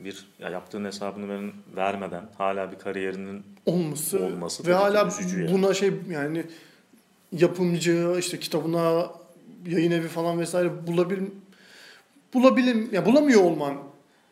bir 0.00 0.26
ya 0.38 0.48
yaptığın 0.50 0.84
hesabını 0.84 1.28
veren, 1.28 1.52
vermeden 1.76 2.22
hala 2.38 2.72
bir 2.72 2.78
kariyerinin 2.78 3.42
olması, 3.66 4.24
olması 4.24 4.66
ve 4.66 4.72
hala 4.74 5.08
üzücü 5.08 5.42
yani. 5.42 5.52
buna 5.52 5.74
şey 5.74 5.92
yani 6.10 6.44
yapımcı 7.32 8.16
işte 8.18 8.40
kitabına 8.40 9.06
yayın 9.66 9.90
evi 9.90 10.08
falan 10.08 10.40
vesaire 10.40 10.86
bulabil 10.86 11.20
bulabilim 12.34 12.88
ya 12.92 13.06
bulamıyor 13.06 13.42
olman 13.44 13.76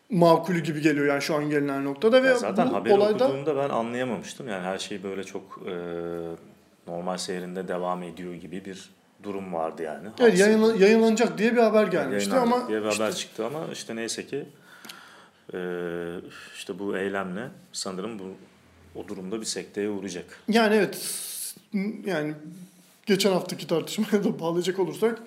makulü 0.09 0.63
gibi 0.63 0.81
geliyor 0.81 1.05
yani 1.07 1.21
şu 1.21 1.35
an 1.35 1.49
gelinen 1.49 1.85
noktada 1.85 2.23
ve 2.23 2.27
Ya 2.27 2.35
zaten 2.35 2.69
bu 2.69 2.73
haberi 2.75 2.93
olayda 2.93 3.25
okuduğumda 3.25 3.55
ben 3.55 3.69
anlayamamıştım. 3.69 4.47
Yani 4.47 4.63
her 4.63 4.77
şey 4.77 5.03
böyle 5.03 5.23
çok 5.23 5.59
e, 5.67 5.73
normal 6.87 7.17
seyrinde 7.17 7.67
devam 7.67 8.03
ediyor 8.03 8.33
gibi 8.33 8.65
bir 8.65 8.89
durum 9.23 9.53
vardı 9.53 9.83
yani. 9.83 10.07
evet, 10.19 10.39
yayınla- 10.39 10.77
yayınlanacak 10.77 11.37
diye 11.37 11.51
bir 11.53 11.57
haber 11.61 11.87
gelmişti 11.87 12.29
yayınlanacak 12.29 12.59
ama 12.61 12.67
diye 12.69 12.79
bir 12.81 12.85
haber 12.85 13.09
işte- 13.09 13.19
çıktı 13.21 13.45
ama 13.45 13.59
işte 13.73 13.95
neyse 13.95 14.27
ki 14.27 14.45
e, 15.53 15.57
işte 16.55 16.79
bu 16.79 16.97
eylemle 16.97 17.47
sanırım 17.71 18.19
bu 18.19 18.23
o 18.99 19.07
durumda 19.07 19.39
bir 19.41 19.45
sekteye 19.45 19.89
uğrayacak. 19.89 20.25
Yani 20.47 20.75
evet 20.75 21.15
yani 22.05 22.33
geçen 23.11 23.31
haftaki 23.31 23.67
tartışmaya 23.67 24.23
da 24.23 24.39
bağlayacak 24.39 24.79
olursak 24.79 25.19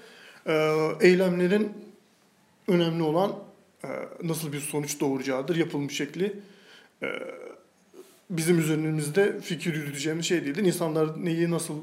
e, 0.47 0.53
eylemlerin 1.01 1.73
önemli 2.69 3.03
olan 3.03 3.33
e, 3.85 3.89
nasıl 4.23 4.53
bir 4.53 4.61
sonuç 4.61 5.01
doğuracağıdır 5.01 5.57
yapılmış 5.57 5.97
şekli 5.97 6.33
e, 7.03 7.09
bizim 8.31 8.59
üzerimizde 8.59 9.41
fikir 9.41 9.75
yürüteceğimiz 9.75 10.27
şey 10.27 10.45
değildir. 10.45 10.65
İnsanlar 10.65 11.25
neyi 11.25 11.51
nasıl 11.51 11.75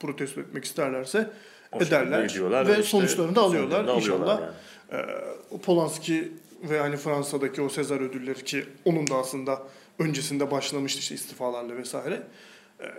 protesto 0.00 0.40
etmek 0.40 0.64
isterlerse 0.64 1.30
O 1.72 1.82
ederler 1.82 2.22
ve 2.66 2.72
işte 2.72 2.82
sonuçlarını 2.82 3.36
da 3.36 3.40
alıyorlar 3.40 3.86
sonuçlarını 3.86 4.24
inşallah. 4.24 4.40
yani. 4.92 5.04
O 5.50 5.58
Polanski 5.58 6.32
ve 6.70 6.80
hani 6.80 6.96
Fransa'daki 6.96 7.62
o 7.62 7.68
Sezar 7.68 8.00
ödülleri 8.00 8.44
ki 8.44 8.64
onun 8.84 9.06
da 9.06 9.14
aslında 9.14 9.62
öncesinde 9.98 10.50
başlamıştı 10.50 11.00
işte 11.00 11.14
istifalarla 11.14 11.76
vesaire. 11.76 12.22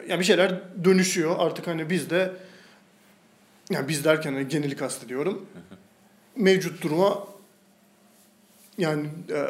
Yani 0.07 0.19
bir 0.19 0.25
şeyler 0.25 0.61
dönüşüyor. 0.83 1.35
Artık 1.39 1.67
hani 1.67 1.89
biz 1.89 2.09
de 2.09 2.31
yani 3.69 3.87
biz 3.87 4.03
derken 4.05 4.33
hani 4.33 4.47
geneli 4.47 4.75
kastediyorum. 4.75 5.45
Mevcut 6.35 6.81
duruma 6.83 7.27
yani 8.77 9.07
e, 9.31 9.45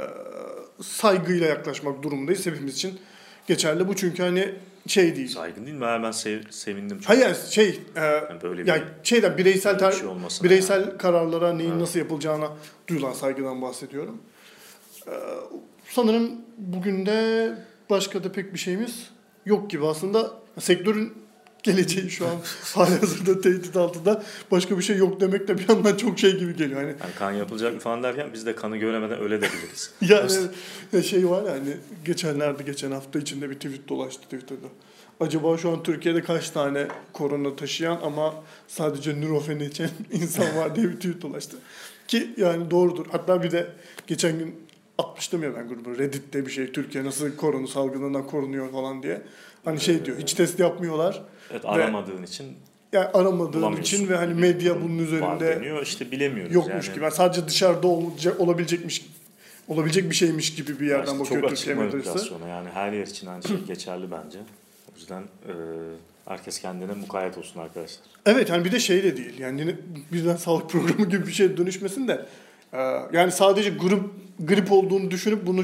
saygıyla 0.83 1.47
yaklaşmak 1.47 2.03
durumundayız. 2.03 2.45
Hepimiz 2.45 2.73
için 2.75 2.99
geçerli 3.47 3.87
bu 3.87 3.95
çünkü 3.95 4.23
hani 4.23 4.55
şey 4.87 5.15
değil. 5.15 5.27
Saygın 5.27 5.65
değil 5.65 5.75
mi? 5.75 5.81
Ben 5.81 6.03
ben 6.03 6.11
sev- 6.11 6.51
sevindim 6.51 6.99
çok. 6.99 7.09
Hayır 7.09 7.35
şey 7.49 7.79
e, 7.95 7.99
Yani 8.03 8.41
böyle 8.43 8.61
bir, 8.61 8.67
yani 8.67 8.83
şeyden 9.03 9.37
bireysel 9.37 9.75
tar- 9.75 9.93
şey 10.31 10.43
bireysel 10.49 10.81
yani. 10.81 10.97
kararlara 10.97 11.53
neyin 11.53 11.69
Evet. 11.71 11.81
nasıl 11.81 11.99
yapılacağına 11.99 12.49
duyulan 12.87 13.13
saygıdan 13.13 13.61
bahsediyorum. 13.61 14.21
Ee, 15.07 15.11
sanırım 15.89 16.31
bugün 16.57 17.05
de 17.05 17.51
başka 17.89 18.23
da 18.23 18.31
pek 18.31 18.53
bir 18.53 18.59
şeyimiz 18.59 19.09
yok 19.49 19.69
gibi 19.69 19.85
aslında 19.85 20.31
sektörün 20.59 21.13
geleceği 21.63 22.09
şu 22.09 22.27
an 22.27 22.35
halihazırda 22.73 23.41
tehdit 23.41 23.75
altında 23.75 24.23
başka 24.51 24.77
bir 24.77 24.83
şey 24.83 24.97
yok 24.97 25.21
demek 25.21 25.47
de 25.47 25.57
bir 25.57 25.69
yandan 25.69 25.97
çok 25.97 26.19
şey 26.19 26.37
gibi 26.39 26.55
geliyor. 26.55 26.81
Hani 26.81 26.89
Yani 26.89 27.13
kan 27.19 27.31
yapılacak 27.31 27.73
mı 27.73 27.79
falan 27.79 28.03
derken 28.03 28.29
biz 28.33 28.45
de 28.45 28.55
kanı 28.55 28.77
göremeden 28.77 29.21
öyle 29.21 29.41
de 29.41 29.45
biliriz. 29.45 29.91
yani 30.01 30.31
ya 30.93 31.03
şey 31.03 31.29
var 31.29 31.43
ya 31.43 31.51
hani 31.51 31.77
geçenlerde 32.05 32.63
geçen 32.63 32.91
hafta 32.91 33.19
içinde 33.19 33.49
bir 33.49 33.55
tweet 33.55 33.89
dolaştı 33.89 34.23
Twitter'da. 34.23 34.67
Acaba 35.19 35.57
şu 35.57 35.71
an 35.71 35.83
Türkiye'de 35.83 36.23
kaç 36.23 36.49
tane 36.49 36.87
korona 37.13 37.55
taşıyan 37.55 37.99
ama 38.03 38.33
sadece 38.67 39.21
nürofen 39.21 39.59
içen 39.59 39.89
insan 40.11 40.55
var 40.55 40.75
diye 40.75 40.89
bir 40.89 40.95
tweet 40.95 41.21
dolaştı. 41.21 41.57
Ki 42.07 42.29
yani 42.37 42.71
doğrudur. 42.71 43.05
Hatta 43.11 43.43
bir 43.43 43.51
de 43.51 43.67
geçen 44.07 44.39
gün 44.39 44.55
atmıştım 44.99 45.43
ya 45.43 45.55
ben 45.55 45.67
grubu 45.67 45.97
Reddit'te 45.97 46.45
bir 46.45 46.51
şey 46.51 46.71
Türkiye 46.71 47.03
nasıl 47.03 47.35
korona 47.35 47.67
salgınından 47.67 48.27
korunuyor 48.27 48.71
falan 48.71 49.03
diye. 49.03 49.21
Hani 49.65 49.79
şey 49.79 50.05
diyor 50.05 50.17
hiç 50.17 50.33
test 50.33 50.59
yapmıyorlar. 50.59 51.23
Evet 51.51 51.65
Ve- 51.65 51.67
aramadığın 51.67 52.23
için 52.23 52.45
Yani 52.93 53.05
aramadığın 53.05 53.75
için 53.75 54.09
ve 54.09 54.15
hani 54.15 54.33
medya 54.33 54.81
bunun 54.81 54.97
üzerinde 54.97 55.55
deniyor. 55.55 55.81
İşte 55.83 56.11
bilemiyoruz. 56.11 56.55
yokmuş 56.55 56.87
yani. 56.87 56.95
gibi. 56.95 57.03
Yani 57.03 57.13
sadece 57.13 57.47
dışarıda 57.47 57.87
olacak, 57.87 58.39
olabilecekmiş 58.39 59.05
olabilecek 59.67 60.09
bir 60.09 60.15
şeymiş 60.15 60.55
gibi 60.55 60.79
bir 60.79 60.87
yerden 60.87 61.05
İşte 61.13 61.19
bakıyor 61.19 61.49
Türkiye 61.49 61.75
medyası. 61.75 62.33
yani 62.49 62.69
her 62.69 62.91
yer 62.93 63.07
için 63.07 63.27
aynı 63.27 63.43
şey 63.43 63.57
geçerli 63.67 64.11
bence. 64.11 64.39
O 64.93 64.95
yüzden 64.95 65.21
e, 65.21 65.53
herkes 66.25 66.61
kendine 66.61 66.93
mukayyet 66.93 67.37
olsun 67.37 67.59
arkadaşlar. 67.59 68.05
Evet 68.25 68.49
yani 68.49 68.65
bir 68.65 68.71
de 68.71 68.79
şey 68.79 69.03
de 69.03 69.17
değil. 69.17 69.39
Yani 69.39 69.61
yine 69.61 69.75
birden 70.11 70.35
sağlık 70.35 70.69
programı 70.71 71.09
gibi 71.09 71.27
bir 71.27 71.31
şeye 71.31 71.57
dönüşmesin 71.57 72.07
de 72.07 72.25
yani 73.13 73.31
sadece 73.31 73.69
grip 73.69 74.01
grip 74.39 74.71
olduğunu 74.71 75.11
düşünüp 75.11 75.47
bunu 75.47 75.61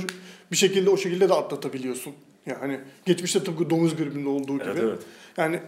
bir 0.51 0.57
şekilde 0.57 0.89
o 0.89 0.97
şekilde 0.97 1.29
de 1.29 1.33
atlatabiliyorsun. 1.33 2.13
Yani 2.45 2.79
geçmişte 3.05 3.43
tıpkı 3.43 3.69
domuz 3.69 3.95
gribinde 3.95 4.29
olduğu 4.29 4.53
gibi. 4.53 4.69
Evet 4.69 4.83
evet. 4.83 4.99
Yani 5.37 5.59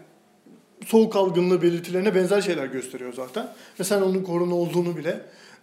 soğuk 0.86 1.16
algınlığı 1.16 1.62
belirtilerine 1.62 2.16
benzer 2.16 2.42
şeyler 2.42 2.66
gösteriyor 2.66 3.14
zaten. 3.14 3.54
Ve 3.80 3.84
sen 3.84 4.02
onun 4.02 4.24
korona 4.24 4.56
olduğunu 4.56 4.98
bile 4.98 5.10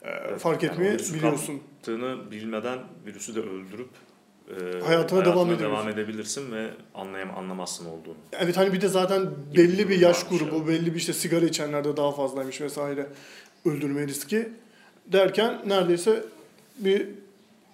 e, 0.03 0.09
Evet, 0.09 0.41
fark 0.41 0.63
yani 0.63 0.73
etmeyi 0.73 0.93
virüsü 0.93 1.15
biliyorsun. 1.15 1.53
Yaptığını 1.53 2.31
bilmeden 2.31 2.79
virüsü 3.07 3.35
de 3.35 3.41
öldürüp 3.41 3.89
e, 4.49 4.81
Hayatına 4.81 5.25
devam 5.25 5.49
edebilirsin. 5.49 5.65
devam 5.65 5.89
edebilirsin 5.89 6.53
ve 6.53 6.71
anlayam 6.95 7.39
anlamazsın 7.39 7.87
olduğunu. 7.87 8.17
Evet 8.33 8.57
hani 8.57 8.73
bir 8.73 8.81
de 8.81 8.89
zaten 8.89 9.31
belli 9.57 9.79
bir 9.79 9.89
bir 9.89 10.01
yaş 10.01 10.29
grubu, 10.29 10.57
evet. 10.57 10.69
belli 10.69 10.95
bir 10.95 10.99
işte 10.99 11.13
sigara 11.13 11.45
içenlerde 11.45 11.97
daha 11.97 12.13
fazlaymış 12.13 12.61
vesaire 12.61 13.07
öldürme 13.65 14.07
riski 14.07 14.49
derken 15.13 15.61
neredeyse 15.67 16.25
bir 16.79 17.09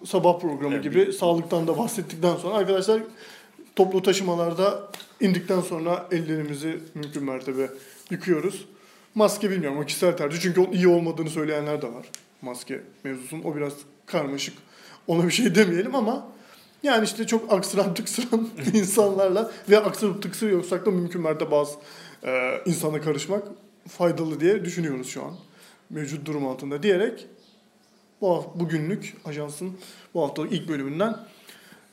sabah 0.05 0.39
programı 0.39 0.73
Evet, 0.73 0.83
gibi 0.83 0.95
bir- 0.95 1.11
sağlıktan 1.11 1.67
da 1.67 1.77
bahsettikten 1.77 2.35
sonra 2.35 2.55
arkadaşlar 2.55 3.01
toplu 3.75 4.01
taşımalarda 4.03 4.87
indikten 5.19 5.61
sonra 5.61 6.07
ellerimizi 6.11 6.79
mümkün 6.95 7.23
mertebe 7.23 7.69
yıkıyoruz. 8.11 8.65
Maske 9.15 9.49
bilmiyorum 9.49 9.77
o 9.79 9.85
kişisel 9.85 10.17
tercih 10.17 10.41
çünkü 10.41 10.71
iyi 10.73 10.87
olmadığını 10.87 11.29
söyleyenler 11.29 11.81
de 11.81 11.93
var 11.93 12.05
maske 12.41 12.81
mevzusunun. 13.03 13.43
O 13.43 13.55
biraz 13.55 13.73
karmaşık. 14.05 14.53
Ona 15.07 15.25
bir 15.27 15.31
şey 15.31 15.55
demeyelim 15.55 15.95
ama 15.95 16.27
yani 16.83 17.03
işte 17.03 17.27
çok 17.27 17.53
aksıran 17.53 17.93
tıksıran 17.95 18.49
insanlarla 18.73 19.51
ve 19.69 19.79
aksırıp 19.79 20.23
tıksırıyorsak 20.23 20.85
da 20.85 20.91
mümkün 20.91 21.21
mertebe 21.21 21.51
bazı 21.51 21.75
e, 22.23 22.51
insana 22.65 23.01
karışmak 23.01 23.43
faydalı 23.87 24.39
diye 24.39 24.65
düşünüyoruz 24.65 25.07
şu 25.07 25.23
an. 25.23 25.33
Mevcut 25.91 26.25
durum 26.25 26.47
altında 26.47 26.83
diyerek 26.83 27.27
bu 28.21 28.53
bugünlük 28.55 29.13
ajansın 29.25 29.77
bu 30.13 30.23
haftalık 30.23 30.51
ilk 30.51 30.67
bölümünden 30.67 31.17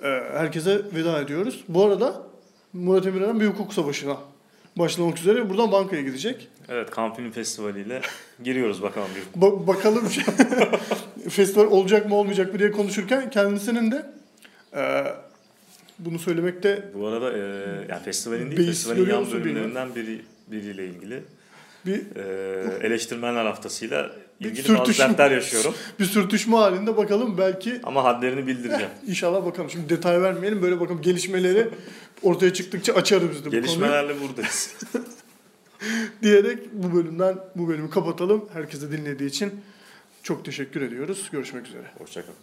e, 0.03 0.07
herkese 0.33 0.83
veda 0.95 1.21
ediyoruz. 1.21 1.65
Bu 1.69 1.85
arada 1.85 2.23
Murat 2.73 3.07
Emirhan'ın 3.07 3.41
bir 3.41 3.47
hukuk 3.47 3.75
savaşına 3.75 4.17
başlamak 4.77 5.19
üzere 5.19 5.51
buradan 5.51 5.73
bankaya 5.73 6.03
gidecek. 6.03 6.49
Evet, 6.69 6.97
Cannes 6.97 7.17
Film 7.17 7.31
Festivali 7.31 7.81
ile 7.81 8.01
giriyoruz 8.45 8.83
bakalım 8.83 9.09
bir 9.17 9.41
Ba- 9.41 9.67
bakalım 9.67 10.09
festival 11.29 11.67
olacak 11.67 12.09
mı 12.09 12.15
olmayacak 12.15 12.53
mı 12.53 12.59
diye 12.59 12.71
konuşurken 12.71 13.31
kendisinin 13.31 13.91
de 13.91 14.07
e, 14.77 15.05
bunu 15.99 16.19
söylemekte 16.19 16.89
Bu 16.95 17.07
arada 17.07 17.33
e, 17.33 17.39
yani 17.89 18.03
festivalin 18.05 18.51
değil, 18.51 18.69
festivalin 18.69 19.11
yan 19.11 19.33
bölümlerinden 19.33 19.95
biri 19.95 20.23
biriyle 20.51 20.87
ilgili 20.87 21.23
bir 21.87 22.17
e, 22.17 22.87
eleştirmenler 22.87 23.45
haftasıyla 23.45 24.11
ilgili 24.41 24.69
bazı 24.69 24.77
sürtüşme. 24.77 25.09
dertler 25.09 25.31
yaşıyorum. 25.31 25.75
bir 26.01 26.05
sürtüşme 26.05 26.57
halinde 26.57 26.97
bakalım 26.97 27.39
belki 27.39 27.81
Ama 27.83 28.05
hadlerini 28.05 28.47
bildireceğim. 28.47 28.91
inşallah 29.07 29.47
bakalım. 29.47 29.71
Şimdi 29.71 29.89
detay 29.89 30.23
vermeyelim 30.23 30.63
böyle 30.63 30.81
bakalım 30.81 31.03
gelişmeleri 31.03 31.69
ortaya 32.23 32.53
çıktıkça 32.53 32.93
açarız 32.95 33.31
biz 33.31 33.39
de 33.41 33.47
bu 33.47 33.51
konuyu. 33.51 33.63
Gelişmelerle 33.63 34.21
buradayız. 34.21 34.75
Diyerek 36.23 36.59
bu 36.73 36.97
bölümden 36.97 37.37
bu 37.57 37.69
bölümü 37.69 37.91
kapatalım. 37.91 38.49
Herkese 38.53 38.93
dinlediği 38.93 39.29
için 39.29 39.61
çok 40.23 40.45
teşekkür 40.45 40.83
ediyoruz. 40.83 41.29
Görüşmek 41.33 41.67
üzere. 41.67 41.83
Hoşçakalın. 41.99 42.39